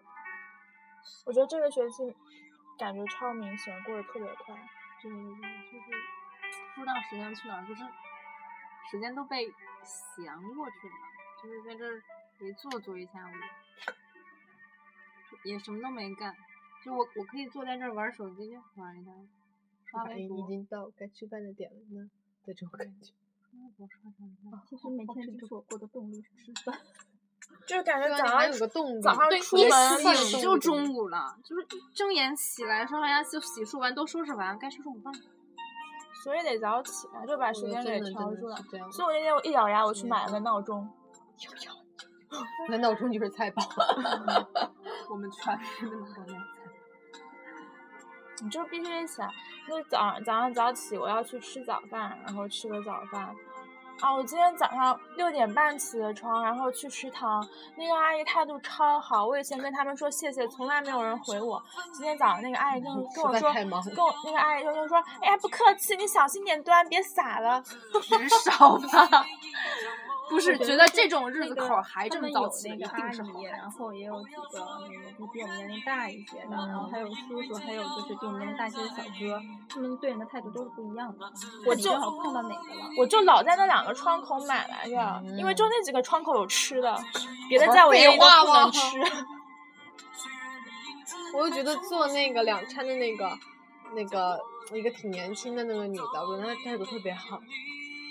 [1.24, 2.12] 我觉得这个学期
[2.76, 4.56] 感觉超明显，过得特别快。
[5.00, 5.24] 对对对，
[5.70, 5.84] 就是
[6.74, 7.84] 不知道时间去哪儿，就是
[8.90, 9.44] 时间都被
[9.84, 10.94] 闲过去了，
[11.40, 12.02] 就是在这儿
[12.40, 13.30] 一坐坐一下午，
[15.44, 16.36] 也什么都没干。
[16.84, 19.12] 就我我可以坐在这儿玩手机玩一下，
[19.86, 20.48] 刷哎，微博已。
[20.48, 22.10] 经到该吃饭的点了呢
[22.44, 23.12] 的这种感觉。
[24.68, 26.78] 其实每天就是我过的动力是吃饭。
[27.66, 29.00] 就是感觉早上有个动力。
[29.02, 35.20] 早上出门醒就中午了，就是睁眼起来，刷完牙就洗漱完都收拾完，该吃中午饭了。
[36.24, 38.56] 所以得早起来，就把时间给调出来。
[38.90, 40.88] 所以我那天我一咬牙，我去买了个闹钟。
[42.70, 43.62] 那闹钟就是菜包。
[45.10, 46.40] 我们全是那么多年
[48.42, 49.30] 你就必须得起来，
[49.68, 53.34] 因为早上早上早起，我要去吃早饭，然后吃个早饭。
[54.00, 59.24] 啊，我今天早上六点半起的床，然后去食堂，那个阿姨态度超好。
[59.24, 61.62] 我以前跟他们说谢谢，从来没有人回我。
[61.92, 67.62] 今天早上那个阿姨跟跟我说，跟我那个阿姨就跟说，哎呀不客气，你小心点端，别洒了。
[68.10, 69.24] 人少吧？
[70.32, 74.40] 不是，觉得这种日子口还这么早起，那个定是好，然后也有几个
[74.88, 81.30] 那个就比我们年龄大一些的，然后嗯还有叔叔，还有就是比我们年龄大一些的小哥，他们对人的态度都是不一样的。
[81.66, 82.86] 我就好碰到哪个了。
[82.98, 86.98] 我就老在那两个窗口买来着，因为就那几个窗口有吃的，
[87.48, 88.98] 别的在我眼里都废话吗不能吃。
[91.36, 93.38] 我就觉得做那个两餐的那个，
[93.94, 94.40] 那个
[94.72, 97.40] 一个挺年轻的那个女的，我觉得她态度特别好。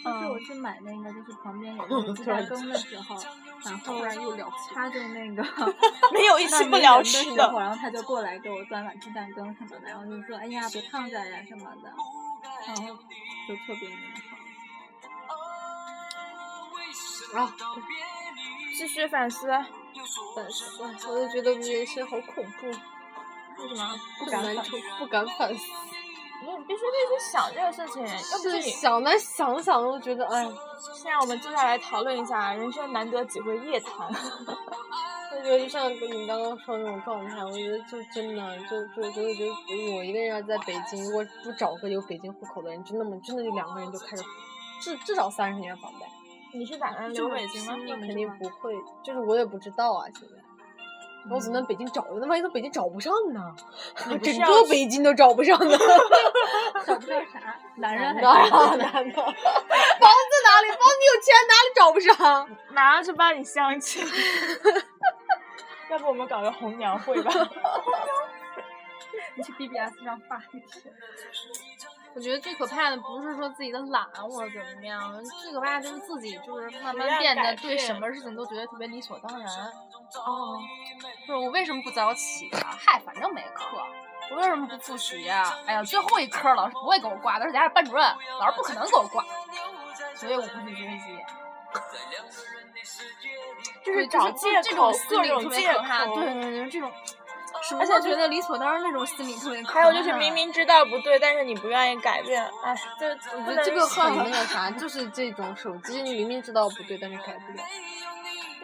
[0.03, 3.15] 就是我去买那个，就是旁边有那个鸡蛋羹的时候，
[3.63, 5.43] 然后突然又聊起他 就那个
[6.11, 11.93] 没有一起不聊吃的时候，然后他就过来给我端碗鸡蛋羹什么的，然后就说哎呀别烫着呀什么的，
[12.67, 12.97] 然后
[13.47, 14.37] 就特别那个好。
[17.39, 17.53] 啊，
[18.77, 23.95] 继续反思，反思，我就觉得人生好恐怖，为什么？
[24.19, 24.65] 不敢反
[24.99, 25.65] 不敢反思。
[26.41, 28.61] 你必须得去想这个事情，要不是。
[28.61, 30.43] 想来想想，都觉得哎，
[30.95, 34.07] 现在我们坐下来讨论一下，人生难得几回夜谈。
[35.33, 43.19] 我觉得就像你刚刚说的那种状态，我觉得就真的就就就就就我一个人要在北京，如果不找个有北京户口的人，真的么？
[43.21, 44.23] 真的就两个人就开始
[44.81, 46.07] 至至少三十年房贷。
[46.53, 47.75] 你是打算留北京吗？
[47.87, 48.73] 那肯定不会，
[49.03, 50.40] 就是我也不知道啊，现在。
[51.29, 53.39] 我只能北京找，那万一在北京找不上呢？
[54.23, 55.77] 整个北京都找不上呢。
[56.85, 58.77] 找不上啥， 男人还男是的，男
[59.09, 60.69] 的，房子哪里？
[60.71, 62.49] 房子有钱哪里找不上？
[62.73, 64.03] 马上去帮你相亲。
[65.89, 67.31] 要不我们搞个红娘会吧？
[69.35, 70.91] 你去 BBS 上发一帖。
[72.13, 79.47] 我觉得最可怕的不是说自己的懒或者怎么样，最可怕的就是自己就是慢慢变得对什么事情都觉得特别理所当然。
[80.19, 80.59] 哦，
[81.27, 82.77] 就是我为什么不早起啊？
[82.85, 83.77] 嗨，反正没课。
[84.29, 85.57] 我为什么不复习呀？
[85.65, 88.03] 哎呀，最后一科老师不会给我挂，而且还是班主任，
[88.39, 89.25] 老师不可能给我挂，
[90.15, 91.17] 所以我不去学习。
[93.83, 96.91] 就是找借口，各种借口，对对对，这种。
[97.79, 99.61] 而且觉得理所当然那种心理特别。
[99.63, 107.63] 还有就是明明知道不对，但是你不愿意改变，哎，这我觉得这个很那个啥，就是这种手机，你明明知道不对，但是改不了。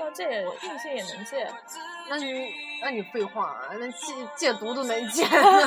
[0.08, 1.52] 要戒，硬性也能借。
[2.10, 3.68] 那你那你废话啊？
[3.78, 5.26] 那戒戒毒都能戒，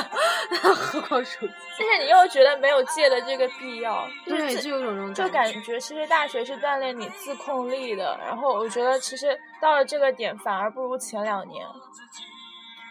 [0.63, 1.53] 何况手机？
[1.77, 4.07] 但是你又觉得没有戒的这个必要。
[4.25, 8.17] 对，就有种就感觉，其实大学是锻炼你自控力的。
[8.25, 11.65] 然后我觉得，其实到了这个点，反而不如前两年。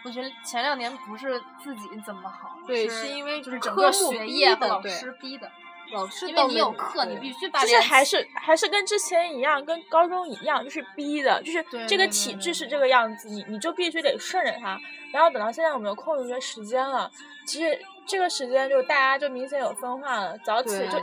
[0.03, 5.51] 我觉得前两年不是自己怎么好，对，是因为就是整个学业和老师逼的。
[5.93, 7.61] 老师因为你有课，你必须把。
[7.61, 14.79] 就是还是还是跟之前一样，跟高中一样，就是逼的，就是这个体制是这个样子，你你就必须得顺着它。
[15.11, 17.11] 然后等到现在我们有空余的时间了，
[17.45, 20.97] 其实这个时间就大家就明显有分化了，早起就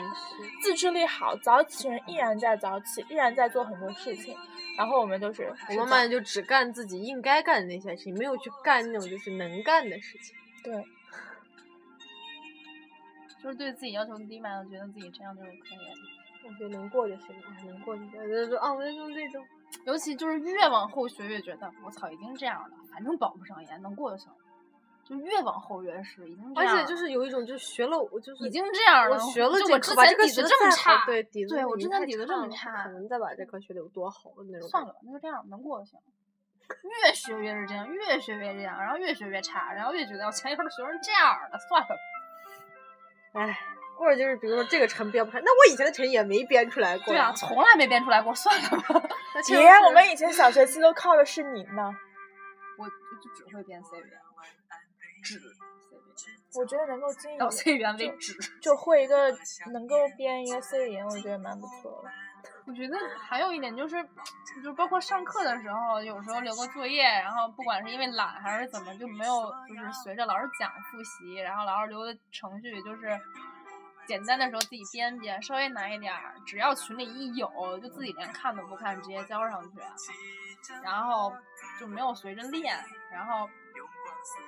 [0.63, 4.35] 自制力好，早起人依然在早起，依然在做很多事情。
[4.79, 10.35] 然后我们就是，我们慢就只干自己应该干的那些事情，没有去干那种就是能干的事情。
[10.63, 10.73] 对。
[13.43, 18.13] 就是对自己要求低嘛，觉得自己这样就是可以，我觉得能过就行了，能过就行。
[18.29, 19.45] 就说啊，我就用这种，
[19.85, 24.31] 尤其就是越往后学越觉得，我操，已经这样了，反正保不上研，能过就行。
[25.05, 26.77] 就越往后越是已经这样。
[26.77, 29.17] 而且就是有一种，就是学了，我就是已经这样了。
[29.17, 34.69] 我学了这个，之前底子这么差，对底子，对我之前底子这么差，可能再把这科学的有多好的那种。
[34.69, 35.99] 算了，那就这样，能过就行。
[36.83, 41.89] 越学越是这样，越学越这样，然后越学越差，然后越觉得我前一科都学成这样了，算了。
[43.33, 43.59] 唉，
[43.97, 47.07] 或者就是比如说这个城编不出来，那我以前的成也没编出来过。
[47.07, 49.09] 对啊，从来没编出来过，算了吧。
[49.49, 51.91] 爷，我们以前小学期都靠的是你呢。
[52.79, 54.21] 我就只会编 C 语言，
[55.23, 55.41] 只。
[56.55, 59.31] 我觉得能够进到 C 语言为止，就会一个
[59.73, 62.11] 能够编一个 C 语言，我觉得蛮不错的。
[62.67, 63.97] 我觉得还有一点就是，
[64.63, 73.19] 就包括上课的时候，有时候留个作业，然后不管是因为懒还是怎么，就没有就是随着老师讲复习，然后老师留的程序就是
[74.07, 79.79] 简单的时候自己编编，稍微难一点儿，只要群里一有，就自己连看都不看，直接交上去，
[80.83, 81.33] 然后
[81.81, 82.77] 就没有随着练，
[83.11, 83.49] 然后。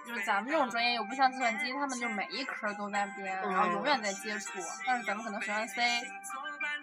[0.07, 4.59] 就是咱们这种专业又不像计算机，他们就每一科都在编，然后永远在接触。
[4.87, 6.03] 但是咱们可能学完 C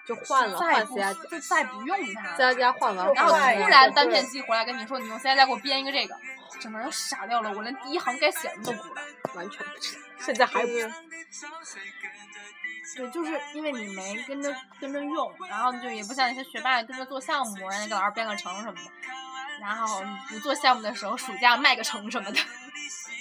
[0.08, 0.98] 就换了，再不
[1.30, 2.32] 就再不用它。
[2.32, 6.16] C 加加换完，然后突然单片机回来跟你说，你用 C 加加给我编一个这个，
[6.60, 7.52] 整个人傻掉了。
[7.54, 9.02] 我连第一行该写什么都不知道，
[9.34, 10.02] 完全不知道。
[10.20, 10.68] 现在还不
[12.96, 18.92] 对，就是因为你没跟着跟着用，然后就也不像那些学霸跟着做项目，人家给老师编个程什么的。
[19.60, 22.40] 然后你不做项目的时候，暑假卖个程什么的。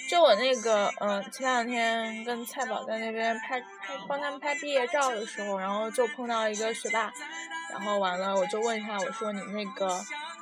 [0.09, 7.11] 就我那个，嗯，前两天跟蔡宝在那边拍拍帮他们拍毕业照的时候，然后就碰到一个学霸，
[7.71, 9.99] 然后完了我就问他，我说你那个，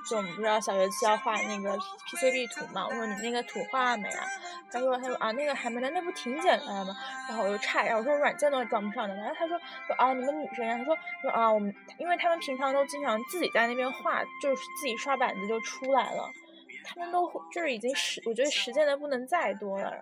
[0.08, 4.24] 就我们不知道小学期要画那个 PCB 图嘛，我说你那个图画了没啊？
[4.72, 6.96] 他说他说啊那个还没呢，那不挺简单的吗？
[7.28, 9.16] 然后我就差一点，我说软件都装不上的。
[9.16, 16.32] 然后他说说啊你们女生呀，他说说啊我们，因为他们平常都经常自己在那边画，就是自己刷板子就出来了。
[16.86, 20.00] 他们都就是已经实，我觉得实践的不能再多了。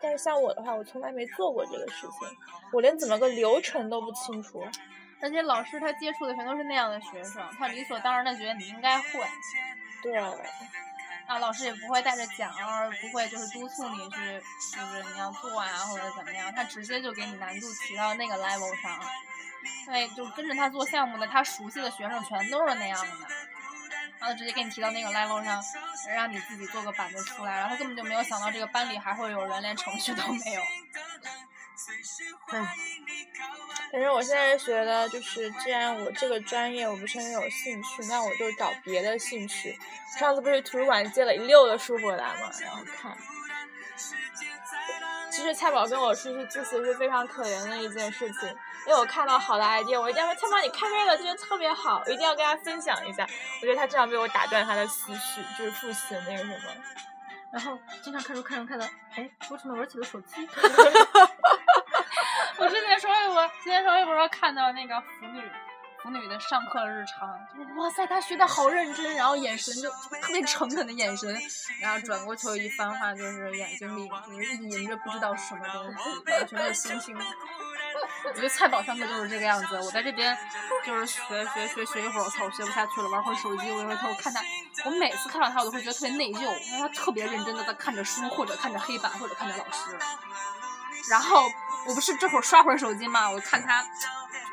[0.00, 2.28] 但是像我的话，我从来没做过这个事情，
[2.72, 4.62] 我连怎么个流程都不清楚。
[5.20, 9.20] 而且老师他接触的全都是那样的学生，他理所当然的觉得你应该会。
[10.02, 10.16] 对。
[11.26, 14.40] 啊，老师也不会带着讲，不会就是督促你去，
[14.72, 19.00] 就是你要做啊或者怎么样，他直接就给你难度提到那个 level 上。
[19.86, 23.26] 对，就跟着他做项目的，他熟悉的学生全都是那样的。
[24.26, 25.62] 然后直接给你提到那个 level 上，
[26.12, 30.60] 让你自己做个板子出来，然后他根本就没有想到这个班里还会有人连程序都没有。
[32.48, 32.74] 唉，
[33.92, 39.78] 反正我现在觉得，就是既然我这个专业我不是很有兴趣，那我就找别的兴趣。
[40.18, 43.16] 上次不是图书馆借了一溜的书回来嘛，然后看。
[45.30, 53.26] 其实蔡宝跟我出去自习是非常可怜的一件事情，因为我看到好的 idea，我一定要说菜宝你看这个，觉得特别好，我一定要跟他分享一下。
[53.60, 56.54] 我觉得他这样被我打断他的思绪，就是复习的那个什么。
[57.52, 60.48] 然后经常看书看着看着，哎，我怎么玩起了手机？
[62.58, 65.42] 我之前刷微博，今天刷微博看到那个腐女。
[66.02, 67.28] 腐女的上课日常，
[67.76, 71.36] 哇塞，她学的好认真，然后眼神就特别诚恳的眼神，
[71.80, 75.98] 然后转过头一番话，就是眼睛里就是隐着不知道什么东西，
[76.30, 77.18] 完全是星星。
[78.24, 79.78] 我觉得菜宝上课就是这个样子。
[79.80, 80.36] 我在这边
[80.84, 81.20] 就是学
[81.54, 84.40] 学学学一会儿，我操，我学不下去了，玩会儿手机，我一回头看他。
[84.84, 89.96] 我每次看到他，我都会觉得特别内疚，因为他特别认真的在看着书，或者看着黑板，或者看着老师。
[91.08, 91.44] 然后
[91.86, 93.78] 我不是这会儿刷会儿手机嘛，我看他，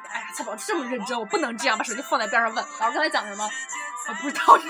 [0.09, 3.49] 哎呀，菜宝这么认真，我不能这样，把手机放在边上问老师刚才讲什么，
[4.09, 4.57] 我不知道。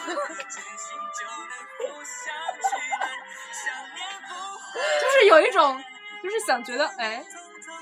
[4.74, 5.84] 就是有一种，
[6.24, 7.24] 就是想觉得，哎，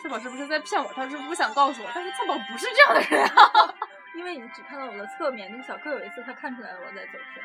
[0.02, 0.91] 菜宝是不是在骗我？
[0.93, 3.74] 他是不想告诉我，但是蔡宝不是这样的人啊。
[4.18, 7.43] 因为你只看到我的侧面，那个小哥有一次他看出来了我在走神。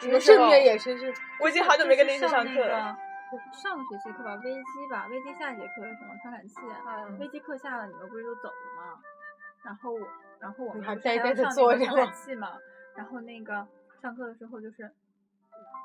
[0.00, 2.96] 你的正面眼神是，我已经好久没跟林子上课了。
[3.52, 6.14] 上个学期课吧，危机吧，危机下一节课是什么？
[6.22, 6.54] 传感器。
[6.86, 8.98] 嗯危机课下了，你们不是都走了吗？
[9.64, 9.94] 然后，
[10.40, 12.52] 然后我们你还要呆呆地上那个传坐着吗感器嘛？
[12.96, 13.66] 然后那个
[14.00, 14.90] 上课的时候就是，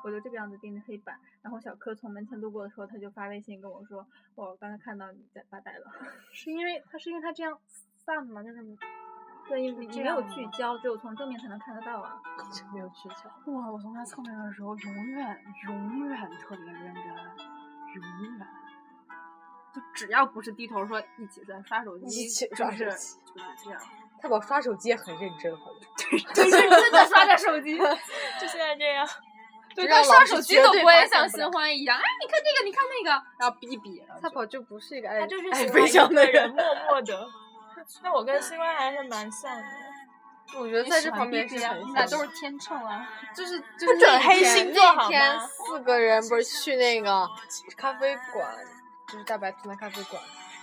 [0.02, 5.86] 我就这个样子盯着黑板，然后小柯从门前路过的时候，他就发微信跟我说，我刚才看到你在发呆了。
[6.32, 7.58] 是因为他是因为他这样
[7.98, 8.42] 散吗？
[8.42, 8.64] 就是
[9.48, 12.20] 对，因为你没有聚焦，只有从正面才能看得到啊。
[12.72, 13.52] 没有聚焦。
[13.52, 13.70] 哇！
[13.70, 18.46] 我从他侧面的时候，永远永远特别认真，永远。
[19.72, 23.80] 就只要不是低头说一起在刷手机，一起就是刷手机就是这样，
[24.20, 25.78] 太宝刷手机也很认真，好吗？
[26.34, 27.76] 就认真的刷着手机。
[27.76, 29.06] 就现在这样。
[29.74, 37.28] 对，让老师他刷手机都不会像新欢一样，哎，你看这个，你看那个，然后比一比，然后就太宝就不是一个爱他就是爱分享的人，默默的。
[38.02, 39.64] 那我跟新欢还是蛮像的。
[40.58, 42.06] 我觉得在这旁边是很像的。
[42.08, 43.08] 都是天秤啊。
[43.34, 47.28] 就是就是准那天黑星座好那天吗四个人不是去那个
[47.76, 48.52] 咖啡馆，
[49.08, 50.20] 就是大白兔的咖啡馆。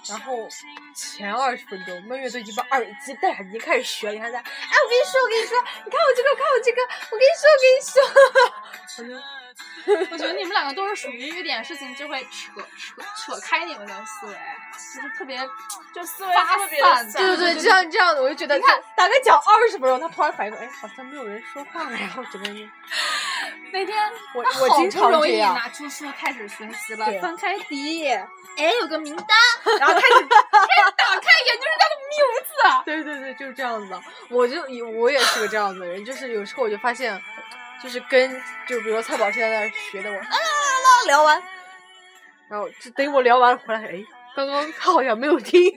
[0.09, 0.47] 然后
[0.93, 4.09] 前二十分钟，闷月都已经把耳机戴上，已经开始学。
[4.11, 6.81] 你看在，哎，我跟你说，我跟你说，你看我这个，看我这个，
[7.11, 7.95] 我跟你说，我跟你说。
[9.46, 9.46] 我
[10.17, 13.01] 觉得你们两个都是属于一点事情就会扯扯
[13.33, 14.33] 扯开你们的思维，
[14.95, 15.39] 就是特别
[15.93, 22.63] 就思维发特别散散对对对，就像这样的，我就觉得你看大概讲二十分钟，他突然反应过来，哎，好像没有人说话了，然后整个人就
[23.71, 23.97] 那天
[24.33, 28.15] 我我经常容易这样拿出书开始学习了，翻开第一页，
[28.57, 29.27] 哎，有个名单，
[29.79, 32.47] 然后开始 开始打开一眼就是他的名字。
[32.85, 34.01] 对对对，就是这样子的。
[34.29, 34.61] 我就
[34.97, 37.21] 我也是个这样子的人，就是有时候我就发现，
[37.81, 38.29] 就是跟
[38.67, 40.37] 就比如说蔡宝现在在那儿学的我，啊啦啦
[40.99, 41.43] 啦聊完，
[42.49, 44.03] 然后就等我聊完回来，哎，
[44.35, 45.61] 刚刚他好像没有听，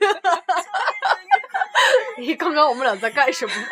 [2.19, 3.53] 哎，刚刚我们俩在干什么？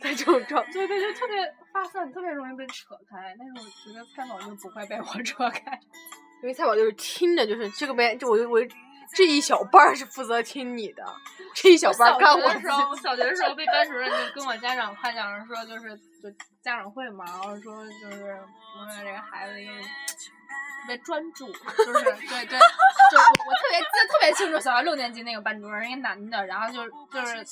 [0.00, 1.36] 在这种状态，对对，就特别
[1.72, 3.34] 发散，特别容易被扯开。
[3.38, 5.78] 但是我觉得蔡宝就不会被我 扯开。
[6.40, 8.60] 因为蔡宝就是听着，就是这个没，就我就我
[9.14, 11.02] 这一小半儿是负责听你的，
[11.54, 16.30] 这一小半儿小干我学的时候，小学的时候被班主任就跟我家长夸奖着说，就是就
[16.62, 18.38] 家长会嘛，然后说就是
[18.78, 27.44] 我们这个孩子因为特别专注，就是对对，就我我特别记得特别清楚，小学六年级那个班主任，一个男的，然后就就是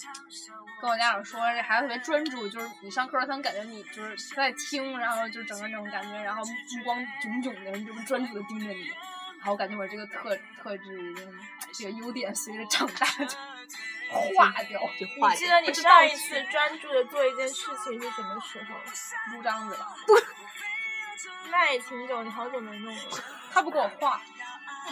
[0.81, 8.91] 跟我家长说这孩子特别专注，就是你上课他能感觉你就是在听，然后就整个那种感觉，然后目光炯炯的，就是专注的盯着你。
[9.39, 11.39] 然后我感觉我这个特特质已经
[11.73, 13.37] 这个优点随着长大就
[14.37, 19.37] 化掉，就化你记得你上一次专注的做一件事情是什么时候？
[19.37, 19.95] 撸章子吧。
[21.51, 23.03] 那也挺久，你好久没弄了。
[23.53, 24.21] 他不给我画，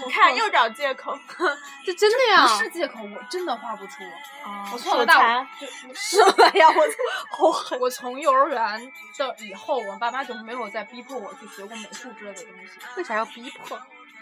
[0.05, 1.17] 你看又找借口。
[1.85, 2.63] 这真的呀不？
[2.63, 4.03] 是借口，我真的画不出。
[4.03, 6.67] 我我从小到大，就什么呀？
[6.69, 7.79] 我好狠！
[7.79, 12.73] 我从幼儿园的以后，我爸妈就没有再逼迫我去学过美术之类的东西。
[12.97, 13.79] 为啥要逼迫？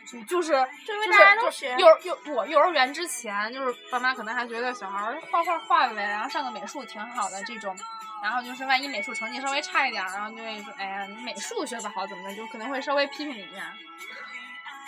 [0.07, 0.53] 就是就是
[0.87, 7.77] 就因为大家都学幼儿幼我幼儿园之前，就是爸妈可能还觉得小孩儿画画画呗，然后上个美术挺好的这种，
[8.23, 13.73] 然后就是万一美术成绩稍微差一点儿，然后就会说，哎呀，你美术学不好怎么的，就可能会稍微批评你一下。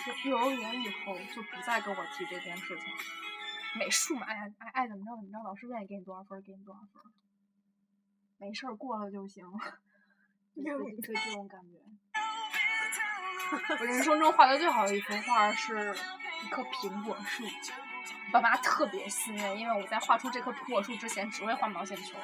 [0.05, 2.85] 就幼儿园以后就不再跟我提这件事情。
[3.79, 7.09] 美术嘛，哎呀，爱爱怎么着怎么着，老师愿意给你多少分儿给你多少分儿，
[8.37, 9.43] 没事儿过了就行。
[10.55, 11.79] 就就就这种感觉。
[13.79, 15.95] 我人生中画的最好的一幅画是
[16.43, 17.43] 一棵苹果树，
[18.31, 22.17] 爸妈特别欣慰，因为我在画出这棵苹果树之前只会画毛线球，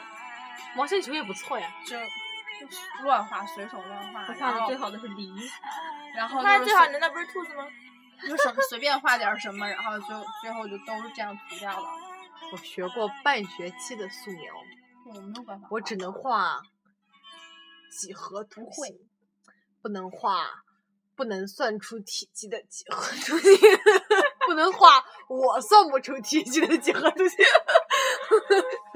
[0.75, 1.71] 毛线球也不错呀。
[1.85, 2.67] 就就
[3.03, 5.33] 乱画，随手乱画，我画的最好的是梨，
[6.15, 7.65] 然后那最好的那不是兔子吗？
[8.21, 10.05] 就什么随便画点什么，然后就
[10.41, 11.89] 最后就都是这样涂掉了。
[12.51, 14.53] 我学过半学期的素描，
[15.07, 16.61] 我没有办法，我只能画
[17.89, 18.95] 几何图形，
[19.81, 20.45] 不能画，
[21.15, 23.59] 不能算出体积的几何图形，
[24.47, 27.45] 不能画我算不出体积的几何图形，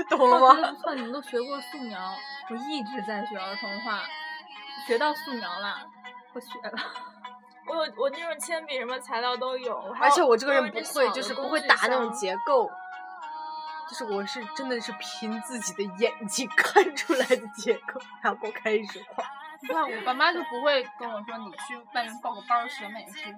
[0.10, 0.48] 懂了吗？
[0.50, 2.00] 我觉得不错，你们都学过素描，
[2.50, 4.04] 我一直在学儿童画，
[4.88, 5.76] 学到素描了，
[6.34, 6.72] 我学了。
[7.68, 12.70] 我有我那种铅笔什么材料都有，而且我这个人不会，就是不会打那种结构，
[13.90, 19.24] 就是我是真的是凭自己的眼睛看出来的结构，然后开始画。
[19.62, 23.30] 你看我爸妈就不会跟我说你去外面报个班学美术，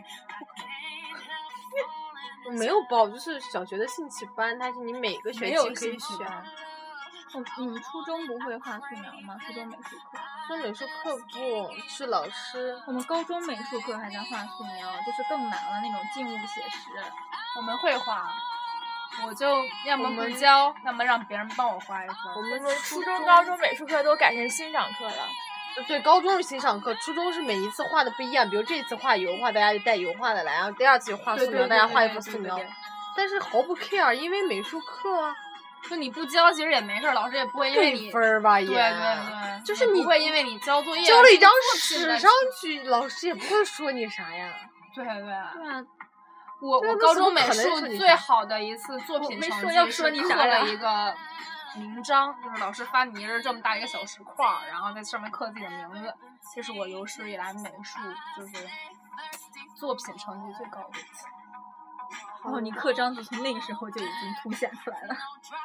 [2.45, 6.27] 我 没有报，就是小学的兴趣班，但是你每个学期可以选。
[7.57, 9.37] 你们初中不会画素描吗？
[9.45, 10.17] 初中美术课。
[10.49, 16.89] 那美术课不是老师，我们高中美术课还在画素描，就是更难了那种静物写实。
[17.57, 18.33] 我们会画，
[19.27, 19.45] 我就
[19.85, 22.35] 要么不我们教，要么让别人帮我画一份儿。
[22.35, 25.27] 我们我们初中、高中美术课都改成欣赏课了。
[25.87, 32.59] 对高中是欣赏课，初中是每一次画的不一样，比如这次画油画，大家就带油画的来，然后第二次画素描，大家画一幅素描。
[33.15, 35.33] 但是毫不 care，因为美术课
[35.89, 38.67] 就你不交，其实也没事，老师也不会因为你分儿吧也。
[38.67, 44.53] 对对对，就是你不会因为你交作业交了一张纸纸上去，老师也不会说你啥呀。
[44.95, 45.13] 对对。
[45.23, 45.83] 对啊，
[46.59, 51.15] 我我高中美术最好的一次作品没成绩说要说是刻了你啥呀一个
[51.77, 56.13] 名章，就是老师发你一人这么大一个小石块儿，然后在上面刻自己的名字，
[56.55, 57.99] 这是我有史以来美术
[58.35, 58.69] 就是
[59.75, 61.25] 作品成绩最高的一次。
[62.43, 65.15] 然后你刻章子从那个时候就已经凸显出来了。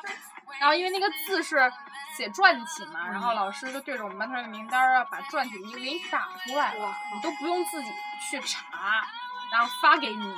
[0.59, 1.73] 然后因为那个字是
[2.17, 7.91] 写篆体嘛，然后老师就对着我们班同学的名单儿啊，把篆体一个给你打出来了，你都不用自己
[8.21, 9.07] 去查，
[9.51, 10.37] 然后发给你，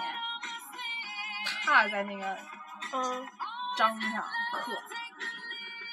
[1.62, 2.38] 踏在那个
[2.92, 3.28] 嗯，
[3.76, 4.22] 章上
[4.52, 4.72] 刻。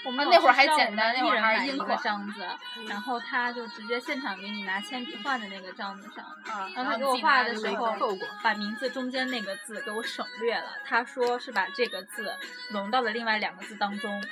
[0.03, 2.47] 我们那会儿还简单那会儿还一人一个是硬核章子，
[2.87, 6.25] 然后他就直接现场给你拿铅笔画在那个章子上。
[6.53, 7.95] 啊，然后他给我画的时候，
[8.41, 10.69] 把名字中间那个字给我省略了。
[10.85, 12.35] 他说是把这个字
[12.69, 14.23] 融到了另外两个字当中，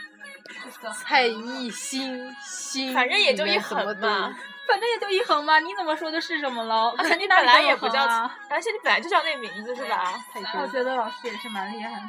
[0.95, 4.35] 蔡艺兴兴，反正也就一横嘛。
[4.67, 6.93] 反正也就一横嘛，你怎么说就是什么喽？
[6.97, 8.05] 而且你本来也不叫
[8.49, 10.13] 而且你本来就叫那名字是吧？
[10.59, 12.01] 我觉得老师也是蛮厉害的。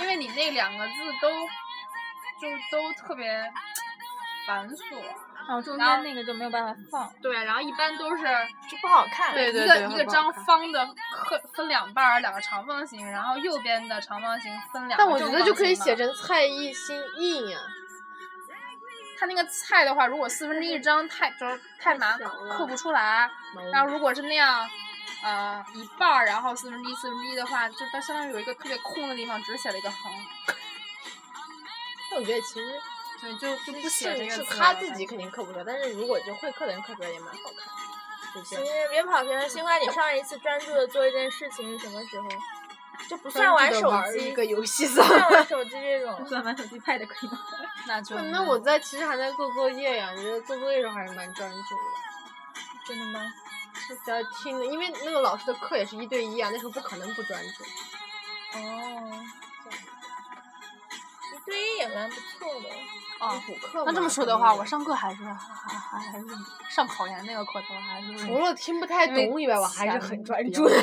[0.00, 1.28] 因为你那两个字都
[2.40, 3.52] 就都特别
[4.46, 4.96] 繁琐，
[5.46, 7.12] 然后中间那个就没有办法放。
[7.22, 8.24] 对，然后一般都是
[8.70, 9.34] 就不好看。
[9.34, 17.58] 对对对一个一个张方的刻分两半儿，两个长方形，然后右边的长方形分两个但我觉得就可以写成蔡艺新印呀。
[19.16, 23.30] 它那个菜的话，如果四分之一张太就是太麻小了刻不出来，
[23.72, 24.68] 然后如果是那样，
[25.22, 30.12] 呃一半儿，然后四分之一四分之一的话，就它相当于有一个特别空的地方，只写了一个横，
[30.46, 30.56] 但
[32.14, 32.80] 我觉得其实
[33.20, 38.34] 对，就就不写这个是他自己肯定刻不出来，但是如果就会刻的人刻出来也蛮好看。
[38.34, 39.48] 就这行样，，别跑偏了。
[39.48, 42.28] 新花，你上一次专注的做一件事情是什么时候？
[43.08, 44.86] 就不算玩手机，一个游戏。
[44.88, 46.26] 算玩手机这种。
[46.26, 47.38] 算玩手机 pad 可以吗？
[47.86, 52.84] 那就那我在其实还在做作业呀，我觉得做作业的时候还是蛮专注的。
[52.86, 53.32] 真的吗？
[53.86, 57.64] 是在听的，因为那个老师的课也是一对一啊，那时候不可能不专注。
[58.58, 59.53] 哦，一
[61.46, 62.68] 对一也蛮不错的。
[63.24, 63.42] 啊。
[63.46, 63.84] 补课。
[63.86, 66.26] 那这么说的话，我上课还是还还还还是
[66.70, 70.82] 上考研那个课程还是除了听不太懂以外，我还是很专注的。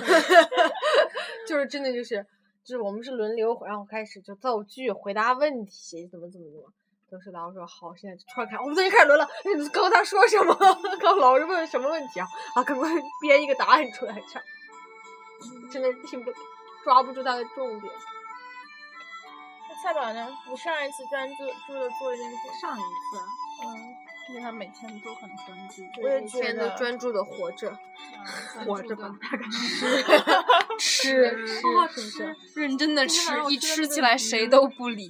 [1.47, 2.25] 就是真的就是
[2.63, 6.71] 就是我们是轮流，然后开始就造句、回答问题，怎么怎么怎么。
[7.09, 9.27] 都是老师说好，现在就突然看，我们最近开始轮了。
[9.43, 10.55] 嗯刚刚他说什么？
[10.55, 10.79] 刚
[11.11, 12.27] 刚老师问什么问题啊？
[12.55, 12.89] 啊，赶快
[13.21, 14.43] 编一个答案出来，这样
[15.69, 16.31] 真的听不
[16.85, 17.93] 抓不住他的重点。
[19.83, 20.27] 那菜宝呢？
[20.49, 23.17] 你上一次专注注的做一件事，上一次，
[23.65, 23.95] 嗯，
[24.29, 25.81] 因为他每天都很专注。
[26.01, 27.75] 我也每天都得专注的活着，
[28.65, 29.43] 活着吧，大概
[30.79, 32.35] 吃吃吃好好是不是？
[32.55, 35.09] 认真的吃今天晚上，我一吃起来鱼谁都不理。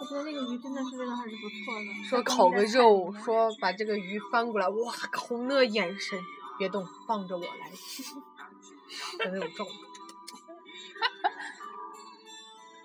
[0.00, 2.04] 我觉得那个鱼真的是味道还是不错的。
[2.08, 6.18] 说烤个肉，说把这个鱼翻过来，哇靠，那眼神，
[6.58, 7.70] 别动，放着我来，
[9.24, 9.74] 的那种状态。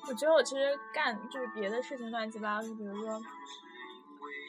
[0.08, 3.20] 我觉得我其实干就是别的事情乱七八糟，就比如说，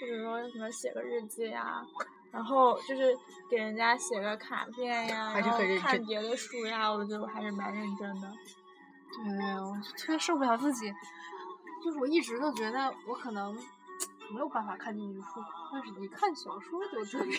[0.00, 1.84] 就比如说什么写个日记呀、
[2.30, 3.16] 然后就是
[3.50, 8.32] 给人家写个卡片呀，然后看别的书呀，我觉得我还是蛮认真的。
[9.10, 9.24] 对，
[9.60, 10.92] 我就特别受不了自己，
[11.84, 13.52] 就是我一直都觉得我可能
[14.30, 15.42] 没有办法看进去书，
[15.72, 17.36] 但是一看小说就特别，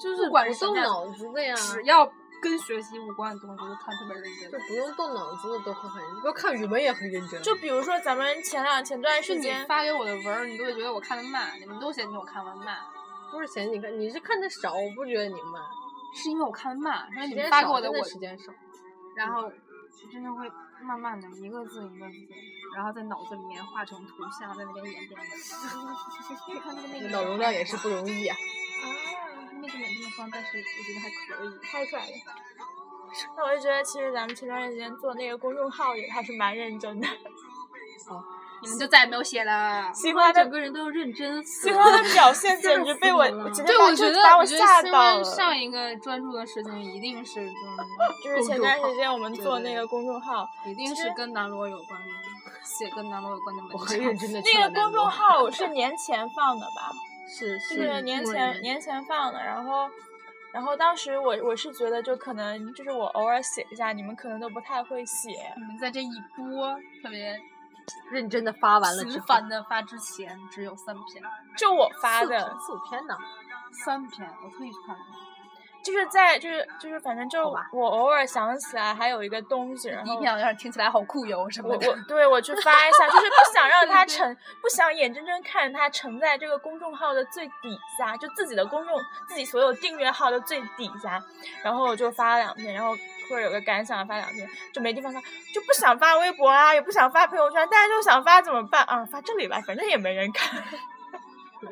[0.00, 2.10] 就是不动脑子的呀，只要
[2.40, 4.58] 跟学习无关的东西，我就看特别认真就。
[4.66, 7.42] 不用动脑子的都会很，不要看语文也很认真。
[7.42, 12.78] 就比如说咱们前两前段时间，发给我的文儿，你都会觉得我看的慢，你们都嫌弃我看文慢，
[13.30, 15.62] 不是嫌你看，你是看的少，我不觉得你慢，
[16.14, 18.52] 是因为我看的慢，因为你发给我我时间少。
[19.16, 19.50] 然后
[20.12, 20.50] 真的会
[20.82, 22.16] 慢慢的一个字一个字，
[22.76, 25.20] 然后在脑子里面画成图像，在那边演变。
[26.48, 28.36] 因为它那个那个脑容量也是不容易啊。
[28.36, 28.86] 啊，
[29.66, 31.58] 那个没这么方，但是我觉得还可以。
[31.62, 32.12] 拍出来的。
[33.36, 37.06] 那我就觉得，其实咱们前段时间做那个公众号也还是蛮认真的。
[38.62, 39.92] 你们就再也没有写了。
[39.92, 45.22] 新欢的整个人都要认真死新欢的表现简直被我，对，我觉得，把我吓到了。
[45.24, 47.46] 上一个专注的事情一定是
[48.24, 52.06] 就是 就是前段时间我们做那个公众号，一定是跟南锣有关的，
[52.64, 53.86] 写跟南锣有关的我文章。
[53.86, 56.90] 很认真的那个公众号是年前放的吧？
[57.26, 59.88] 是是年前年前放的，然后。
[60.52, 65.30] 然后当时我我是觉得，就可能就是我偶尔写一下，你们可能都不太会写。
[65.56, 66.72] 你们在这一波
[67.02, 67.36] 特别
[68.12, 71.20] 认真的发完了之频，繁的发之前，只有三篇，
[71.58, 73.16] 就我发的，四五篇呢，
[73.84, 75.04] 三篇，我特意去看了。
[75.84, 81.86] 就是在就是就是反正就我偶尔想起来还有一个东西，然后第一篇好像听起来好酷哟什么的。
[81.86, 91.22] 我我对我去发一下，就是不想让它沉， 不想眼睁睁看着它沉在这个公众号的最底下，就自己的公众自己所有订阅号的最底下，
[91.62, 92.96] 然后我就发了两篇，然后
[93.28, 95.20] 或者有个感想发两篇，就没地方发，
[95.52, 99.04] 就不想发微博啊，也不想发朋友圈，大家就想发怎么办啊？
[99.04, 100.62] 发这里吧，反正也没人看。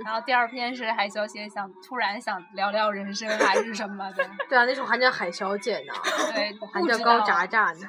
[0.05, 5.93] 然后第二篇是海小姐想突然想聊聊人生还是什么的， 对啊，那时候还叫海小姐呢，
[6.35, 7.89] 对， 还叫高不知道渣渣呢。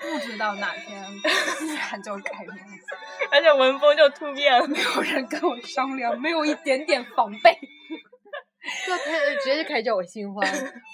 [0.00, 2.48] 不知道哪天突然就改名
[2.78, 2.86] 字，
[3.30, 7.58] 而且文风就突变了，没有人跟我商量，没有一点点防备。
[8.86, 10.46] 对啊，开直接就开始叫我新欢，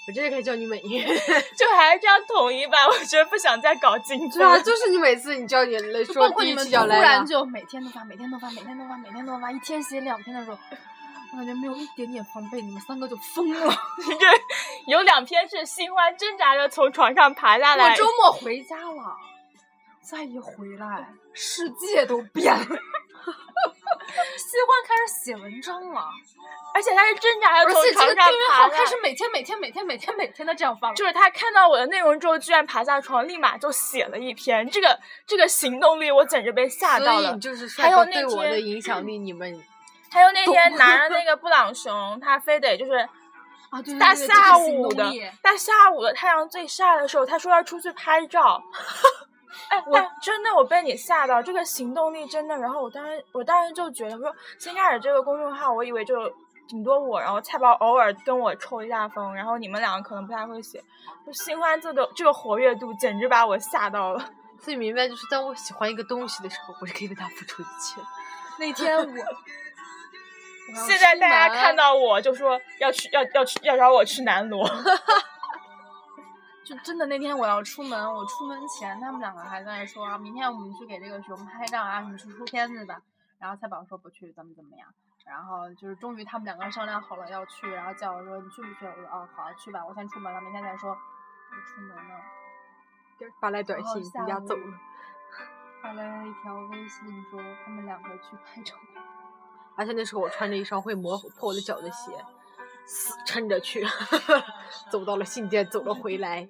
[0.07, 1.07] 我直接开始叫你美艳。
[1.57, 2.85] 就还是这样统一吧。
[2.85, 10.57] 我觉得不想再搞竞对啊，就是你每次你叫你 来说第一包括你们突期叫来了，然就每天都发，每天都发，每天都发，每天都发，一天写两篇的时候，
[11.31, 13.73] 我感觉没有一点点防备，你们三个就疯了。
[14.19, 19.15] 这有两篇是新欢挣扎着从床上爬下来，我周末回家了，
[20.01, 22.65] 再一回来，世界都变了。
[24.37, 26.09] 新欢开始写文章了，
[26.73, 30.93] 而且他是挣扎着而从床上且这个订阅开始每天每天每天每天每天的这样发。
[30.93, 34.69] 就是他看到我的内容之后，居然爬下床，立马就写了一篇。
[34.69, 37.37] 这个这个行动力，我简直被吓到了
[37.77, 39.63] 还有那帅哥对我的天影响力，你们
[40.11, 42.93] 还有那天拿着那个布朗熊，他非得就是
[43.69, 48.61] 啊，对对大，下午的大下午的太阳最晒的时候，他说要出去拍照。
[49.69, 52.57] 哎，我真的我被你吓到，这个行动力真的。
[52.57, 56.15] 然后我当时我当时就觉得说，先开始这个公众号，我以为就
[56.67, 60.83] 顶多我，然后菜包偶尔跟我抽一下风，然后你们两个可能不太会写。
[61.25, 64.29] 就新欢这个这个活跃度，简直把我吓到了。
[64.61, 67.99] 所以明白，就是当我喜欢一个东西的时候，我是可以为它付出一切。
[68.59, 69.05] 那天我，
[70.87, 74.63] 现在出大家看到我就说要去要要去要找我去南锣，
[76.71, 83.01] 就真的那天我要出门，我出门前他们两个还在说，啊，明天我们去给这个熊拍照啊，你去出片子吧。
[83.39, 84.87] 然后菜宝说不去，怎么怎么样。
[85.25, 88.85] 然后就是终于他们两个人商量好了要去，然后叫我说你去不去？
[88.85, 90.91] 我说哦好去吧，我先出门了，明天再说。
[90.91, 92.21] 我出门了，
[93.41, 94.79] 发来短信，下午人家走了。
[95.81, 98.75] 发了一条微信说他们两个去拍照。
[99.75, 102.13] 而且那时候我穿着一双会磨破我的脚的鞋，
[102.85, 103.85] 死撑着去，
[104.91, 106.47] 走到了信店，走了回来。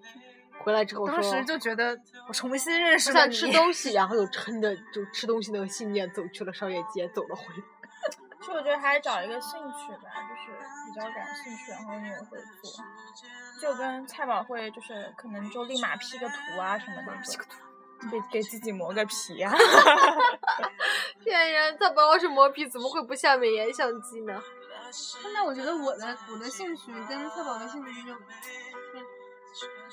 [0.64, 3.34] 回来之后说，当时就觉得我重新认识了你。
[3.36, 7.64] 吃东西，然后又撑着就吃东西那个信念走去了商业街，走了回来。
[8.40, 10.52] 其实我觉得还是找一个兴趣吧，就是
[10.86, 12.84] 比较感兴趣，然后你也会做，
[13.62, 19.52] 就跟菜宝会就是可能就立马 P 个图啊什么的，P 个图，给给自己磨个皮啊。
[21.24, 21.78] 骗人！
[21.80, 24.42] 他不要是磨皮，怎么会不下美颜相机呢？
[25.34, 28.14] 那我觉得我的我的兴趣跟蔡宝的兴趣就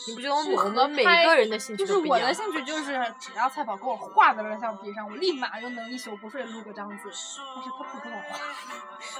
[0.07, 2.33] 你不觉得我们每拍个人的兴趣就是我的？
[2.33, 7.05] 兴趣就是，只要菜宝给我画在了橡皮上，我立马就能一宿不睡录个章子。
[7.05, 8.39] 但是他不给我画，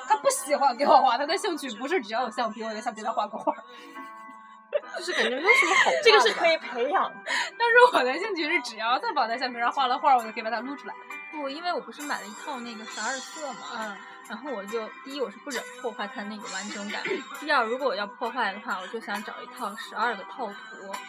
[0.07, 3.53] 他不喜欢给我画，他的兴趣不是只要有橡皮，我在橡皮上画个画。
[4.97, 6.33] 就是感觉没有什么好这个是。
[6.35, 7.17] 可以培养的。
[7.27, 10.95] 但是我的兴趣是，只要菜宝在橡皮上画了画，我就可以把它录出来。
[11.33, 13.97] 不，因为我不是买了一套那个十二色嘛，嗯，
[14.29, 17.03] 然后我就第一我是不忍破坏它那个完整感，
[17.41, 20.55] 第二如果我要破坏的话，我就想找一套十二个套图。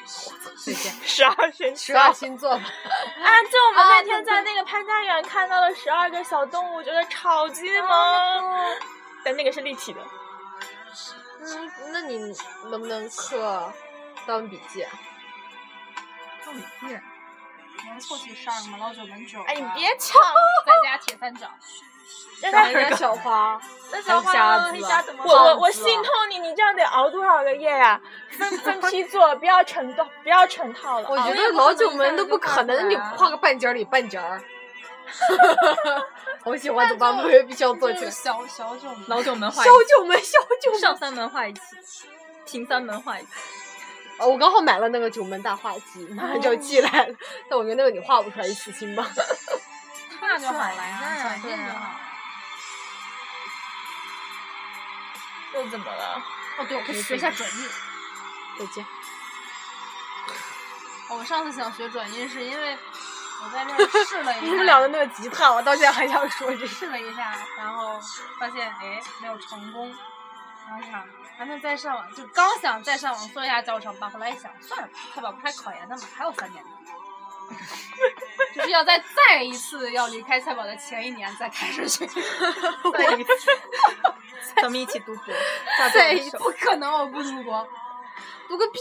[0.56, 0.94] 随便。
[1.04, 3.44] 十二生十二星座吧，啊！
[3.44, 8.78] 就我们那天在那个潘家园看到了十二个小动物，觉得超级萌。
[9.24, 10.02] 但那个是立体的，
[11.42, 12.18] 嗯，那你
[12.70, 13.72] 能不能刻
[14.26, 14.82] 当笔记？
[14.84, 14.92] 啊
[16.44, 16.98] 做笔记。
[17.86, 18.78] 能凑齐十二个吗？
[18.80, 19.42] 老九门九。
[19.44, 20.22] 哎，你别抢，
[20.66, 21.50] 再加铁三角。
[22.42, 23.60] 让他人家小花，
[23.92, 25.24] 那 小花瞎子黑瞎怎么？
[25.24, 28.00] 胖我我我心痛你，你这样得熬多少个夜呀、
[28.32, 31.10] 分 分批做，不要成套，不要成套了。
[31.10, 34.42] 我啊觉得老九门都不可能，你画个半截儿里半截儿。
[36.46, 37.24] 我喜欢怎么办？
[37.26, 38.12] 我也必须要做起来。
[38.12, 39.04] 小小九门。
[39.08, 40.80] 老九门画小九门，小九门。
[40.80, 41.60] 上三门画一起，
[42.46, 43.30] 平三门画一起。
[44.20, 47.16] 哦，我刚好买了那个九门大画机，马上就要寄来了。
[47.50, 49.08] 但我觉得那个你画不出来，一次性吧。
[50.48, 51.92] 话就好了转呀，一下转对啊进就好。
[55.54, 56.22] 又怎么了？
[56.60, 57.70] 哦，对，我可以学一下转音。
[58.60, 58.86] 再见。
[61.10, 62.78] 哦我上次想学转音是因为
[63.44, 66.56] 我在这儿 试了一下，你们俩的那个吉他，我到现在还想说。
[66.68, 68.00] 试了一下，然后
[68.40, 69.88] 发现哎没有成功，
[70.68, 71.04] 然后想
[71.36, 76.70] 还能再上网，就刚想再上网搜一下教程吧，后来一想算了吧，菜宝不还考研呢嘛，还有三年呢。
[78.56, 82.06] 就是要在再一次要离开菜宝的前一年再开始学，
[82.94, 83.32] 再一次，
[84.56, 85.34] 咱们一起读博，
[85.94, 87.68] 再一次不可能我不读博。
[88.48, 88.80] 读个屁！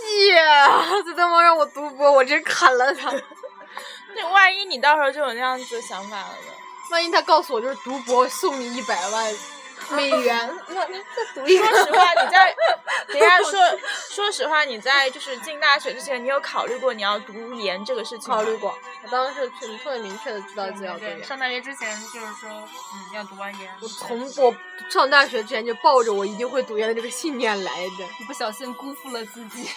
[1.04, 3.12] 这他妈让我读博，我真砍了他。
[4.16, 6.52] 那万一你到时候就有那样子的想法了呢？
[6.90, 9.34] 万一他告诉我就是读博送你一百万
[9.96, 11.64] 美元，我那再读一个。
[11.66, 12.54] 说实话，你在
[13.08, 13.52] 人家说，
[14.10, 18.36] 说实话，你在就是进大学之前，你有考虑过你要读研这个事情吗？
[18.36, 21.18] 考虑过，我当时是特别明确的知道自己要读研。
[21.18, 23.70] 对上大学之前就是说，嗯，要读完研。
[23.80, 24.54] 我从我
[24.90, 28.04] 上大学之前就抱着我一定会读研的这个信念来的。
[28.20, 29.68] 一不小心辜负了自己。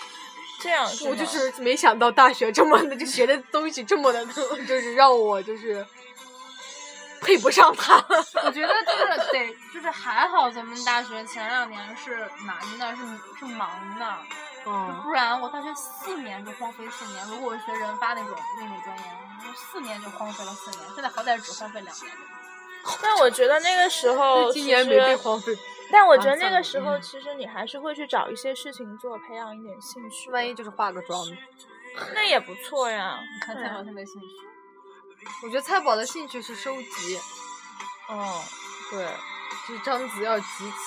[0.62, 4.24] 这样，我就是没想到大学这么的，就学的东西这么的，
[4.68, 5.84] 就是让我就是
[7.22, 7.96] 配不上他。
[8.44, 13.02] 我觉得就是得，就是还好咱们大学前两年是难的，是
[13.40, 14.18] 是忙的，
[14.66, 17.26] 嗯，不然我大学四年就荒废四年。
[17.28, 19.04] 如果我学人发那种那种专业，
[19.56, 20.84] 四年就荒废了四年。
[20.96, 22.12] 现在好歹只荒废两年。
[23.02, 25.56] 但我觉得那个时候今年没被荒废。
[25.92, 30.34] 但我觉得那个时候，嗯其实你还是会去找一些事情做，培养一点兴趣的。
[30.34, 31.20] 万一就是化个妆？
[32.16, 33.20] 那也不错呀。
[33.22, 34.28] 你看蔡宝现在兴趣，
[35.44, 37.20] 我觉得菜宝的兴趣是收集，
[38.10, 38.42] 嗯，
[38.90, 39.08] 对，
[39.68, 40.46] 就是章子要集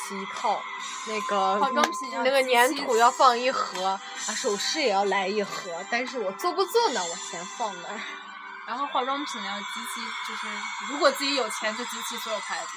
[0.08, 0.62] 齐一套，
[1.08, 4.00] 那个化妆品要那个粘土要放一盒，啊，
[4.34, 7.00] 首饰也要来一盒，但是我做不做呢？
[7.02, 8.00] 我先放那儿。
[8.66, 12.70] 然后化妆品要集齐，就是如果自己有钱就集齐所有牌子，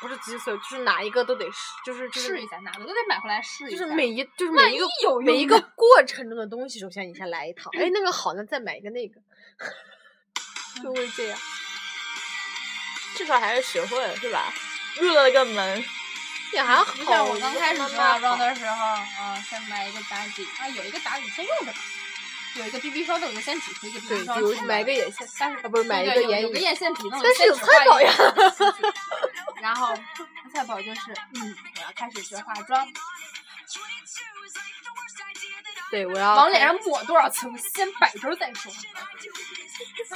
[0.00, 3.76] 不是集所，就是哪一个都得试，就是就是试一下，哪个都得买回来试一下。
[3.76, 9.20] 就是每一就是每一个一每一个过程中的东西，首先你先来一套，哎，那个好，那再买一个那个，
[10.82, 11.38] 就会这样。
[13.16, 14.52] 至少还是学会了，是吧？
[15.00, 15.84] 入了个门。
[16.52, 16.84] 也还好。
[16.94, 21.78] 就像我刚开始慢学化妆的时候，啊，先买一个打底，啊，有一个打底先用着吧，
[22.54, 24.54] 有一个 BB 霜，那我就先挤出一个 BB，霜出来。
[24.54, 28.94] 比如买个眼线，但是啊不是买一个眼影有有个眼线笔，那我但就是有菜宝呀眼
[29.62, 29.92] 然后
[30.52, 32.86] 菜宝就是，嗯，我要开始学化妆，
[35.90, 38.72] 对，我要往脸上抹多少层，先摆着再说。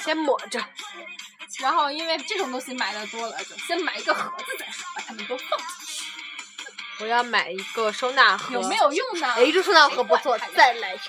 [0.03, 0.65] 先抹着。
[1.61, 6.05] 然后因为这种东西买的多了，就先买一个盒子再说，把它们都放进去。
[7.01, 8.77] 我要买一个收纳盒，有没？
[8.77, 9.33] 有用呢？
[9.35, 11.05] 哎，这收纳盒不错再来一个。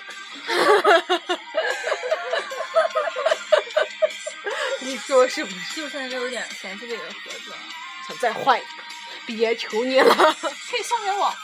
[4.80, 5.82] 你说是不是？
[5.82, 7.56] 就现在就有点嫌弃这个盒子了。
[8.06, 8.68] 想再换一个？
[9.26, 11.34] 别求你了，可以送给我。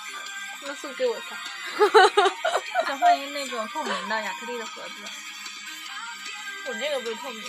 [0.63, 1.39] 那送给我看。
[1.79, 4.95] 我 想换一个那种透明的亚克力的盒子。
[6.69, 7.49] 我那个不是透明的，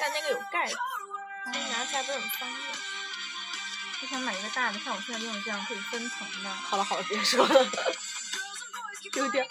[0.00, 0.76] 但那个有盖子，
[1.44, 2.62] 所以拿起来不是很方便。
[4.02, 6.50] 我想买一个大的，像我现在用的这样可以分层的。
[6.50, 7.64] 好了好了，别说了，
[9.14, 9.46] 有点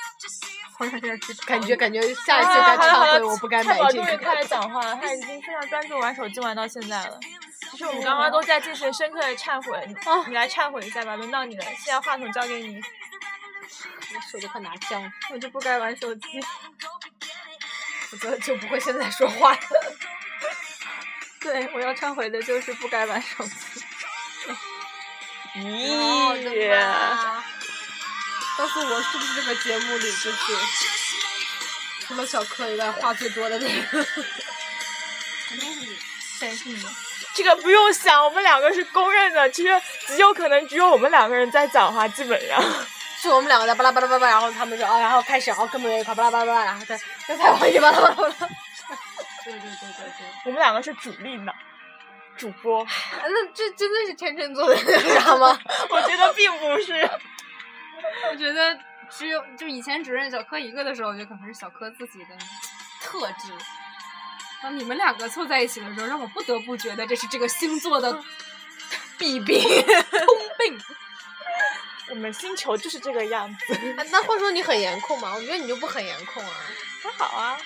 [0.77, 3.93] 好想现在去感觉，感觉下一次啊该忏悔，好了好了，我不该买这个。
[3.93, 7.17] 终于开始讲话了，他已经非常专注玩手机玩到现在了。
[7.74, 12.80] 其实我们刚刚都在进行深刻的忏悔，你哦你来忏悔一下吧，轮到你了，现在话筒交给你。
[12.80, 16.21] 我手都快拿僵了，我就不该玩手机。
[18.11, 19.59] 否则就不会现在说话了。
[21.39, 23.51] 对，我要忏悔的就是不该玩手机。
[25.57, 26.69] 咦，
[28.55, 30.38] 告诉我是不是这个节目里就是
[32.01, 34.05] 除了小柯以外话最多的那个？
[35.49, 35.97] 肯定是你。
[36.38, 36.86] 谁是你？
[37.34, 42.63] 这个不用想，我们两个是公认的，其实极有可能只有我们两个人在讲话，基本上。
[43.19, 48.34] 是我们两个在巴拉巴拉巴拉，然后他们说啊，然后开始，然后跟着一块巴拉巴拉巴拉，然后再再再往一巴拉巴拉巴拉。
[49.45, 50.27] 对对对对对。
[50.43, 51.53] 我们两个是主力呢，
[52.36, 52.86] 主播。
[53.21, 55.57] 那这真的是天秤座的那啥吗？
[55.89, 57.09] 我觉得并不是。
[58.29, 58.77] 我觉得
[59.09, 62.36] 只有就以前只认小柯一个的时候，我觉得可能是小柯自己的
[63.01, 63.53] 特质。
[64.64, 68.18] 当你们两个凑在一起的时候，让我不得不觉得这是这个星座的
[69.18, 69.61] 弊病。
[69.61, 70.82] 通病。
[72.09, 73.78] 我们星球就是这个样子。
[74.09, 75.34] 那话说你很颜控吗？
[75.36, 76.51] 我觉得你就不很颜控啊。
[77.01, 77.59] 还好啊。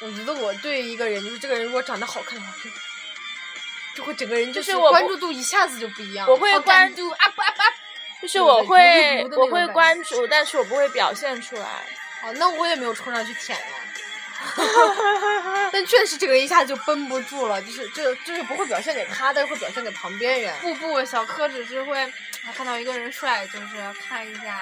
[0.00, 2.70] 我觉得我对一个人，就是这个人如果长得好看的话，就
[3.96, 6.28] 就会整个人就就是我关注度一下子就不一样。
[6.28, 7.74] 我会关注 up up up。
[8.20, 11.86] 就是我会我会关注，但是我不会表现出来。
[12.22, 13.76] 哦，那我也没有冲上去舔呀。
[15.72, 20.54] 但确实这个人一下就绷不住了，就是这就是不会表现给他，但是会表现给旁边人。
[20.60, 22.12] 不不，小柯只是会
[22.56, 23.76] 看到一个人帅，就是
[24.08, 24.60] 看一下，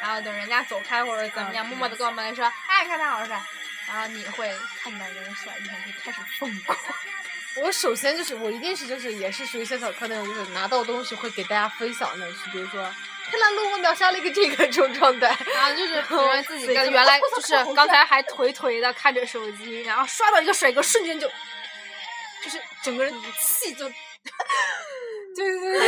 [0.00, 3.40] 然后等人家走开或者怎么样，默默的跟我们说，哎，看他好帅。
[3.88, 4.52] 然后你会
[4.82, 6.76] 看到一个人帅，你就开始疯狂。
[7.56, 12.92] 我首先就是我一定是就是也是属于像小柯那种，就是拿到东西会给大家分享的，是比如说。
[13.30, 23.88] 看到路我秒杀了一个这个这种状态， 然后就是觉得自己跟原来就是刚才还颓颓的看着手机，然后刷到一个帅哥，瞬间就就是整个人气就，
[25.36, 25.78] 就是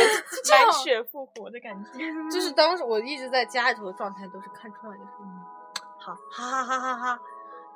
[0.51, 1.99] 满血复活的感觉。
[2.31, 5.11] 就是当时我一直在家里头的状态都是看春晚就是，
[5.99, 7.19] 好，哈哈哈哈哈，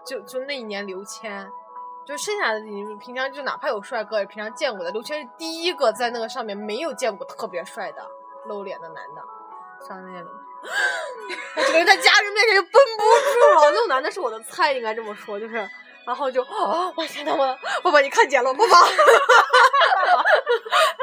[0.06, 1.50] 就就那一年刘谦，
[2.06, 8.06] 就剩下的你平常就哪怕有帅哥也平常见过的，刘谦是第一个在那个上面没有见过特别帅的
[8.46, 9.22] 露脸的男的。
[9.86, 10.32] 上那种，
[11.56, 13.10] 我整个人在家人面前就绷不住
[13.62, 13.72] 了。
[13.72, 15.56] 那种男的是我的菜，应该这么说，就是，
[16.06, 18.88] 然后就，我天呐，我爸爸你看见了，爸爸，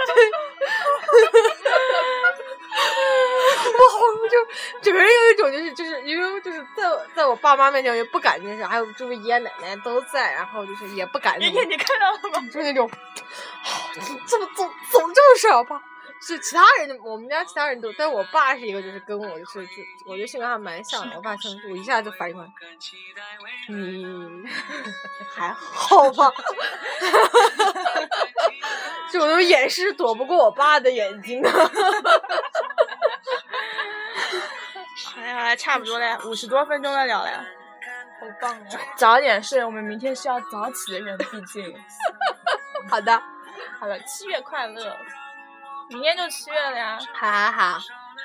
[0.07, 0.15] 对，
[4.23, 4.37] 我就
[4.83, 6.83] 整个人有一种就是就是因为就是在
[7.15, 11.41] 在我爸妈面前我也不敢，就是还有周围爷爷奶奶都在，然后就是也不敢。
[11.41, 12.41] 爷爷你看到了吗？
[12.53, 12.91] 就是那种，
[14.27, 15.81] 怎么总总这么帅，我爸。
[16.27, 19.73] 是其他人，我们家其他人都，但我爸是一个，就是跟我就是就，
[20.07, 21.17] 我觉得性格还蛮像的。
[21.17, 22.51] 我爸生我一下就反应过来，
[23.69, 24.43] 你
[25.35, 26.33] 还好吧？
[29.13, 31.51] 就我那种掩饰躲不过我爸的眼睛的。
[31.51, 31.69] 好
[35.21, 37.31] 嘞好嘞，差不多了，五十多分钟了，聊了，
[38.19, 38.67] 好棒啊！
[38.97, 41.77] 早点睡，我们明天是要早起的人，毕竟。
[42.89, 43.23] 好的，
[43.79, 44.97] 好了，七月快乐。
[45.91, 47.79] 明天就七月了呀，好好好，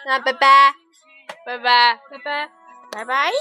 [0.06, 0.74] 那拜拜，
[1.46, 2.50] 拜拜，拜拜，
[2.92, 3.32] 拜拜。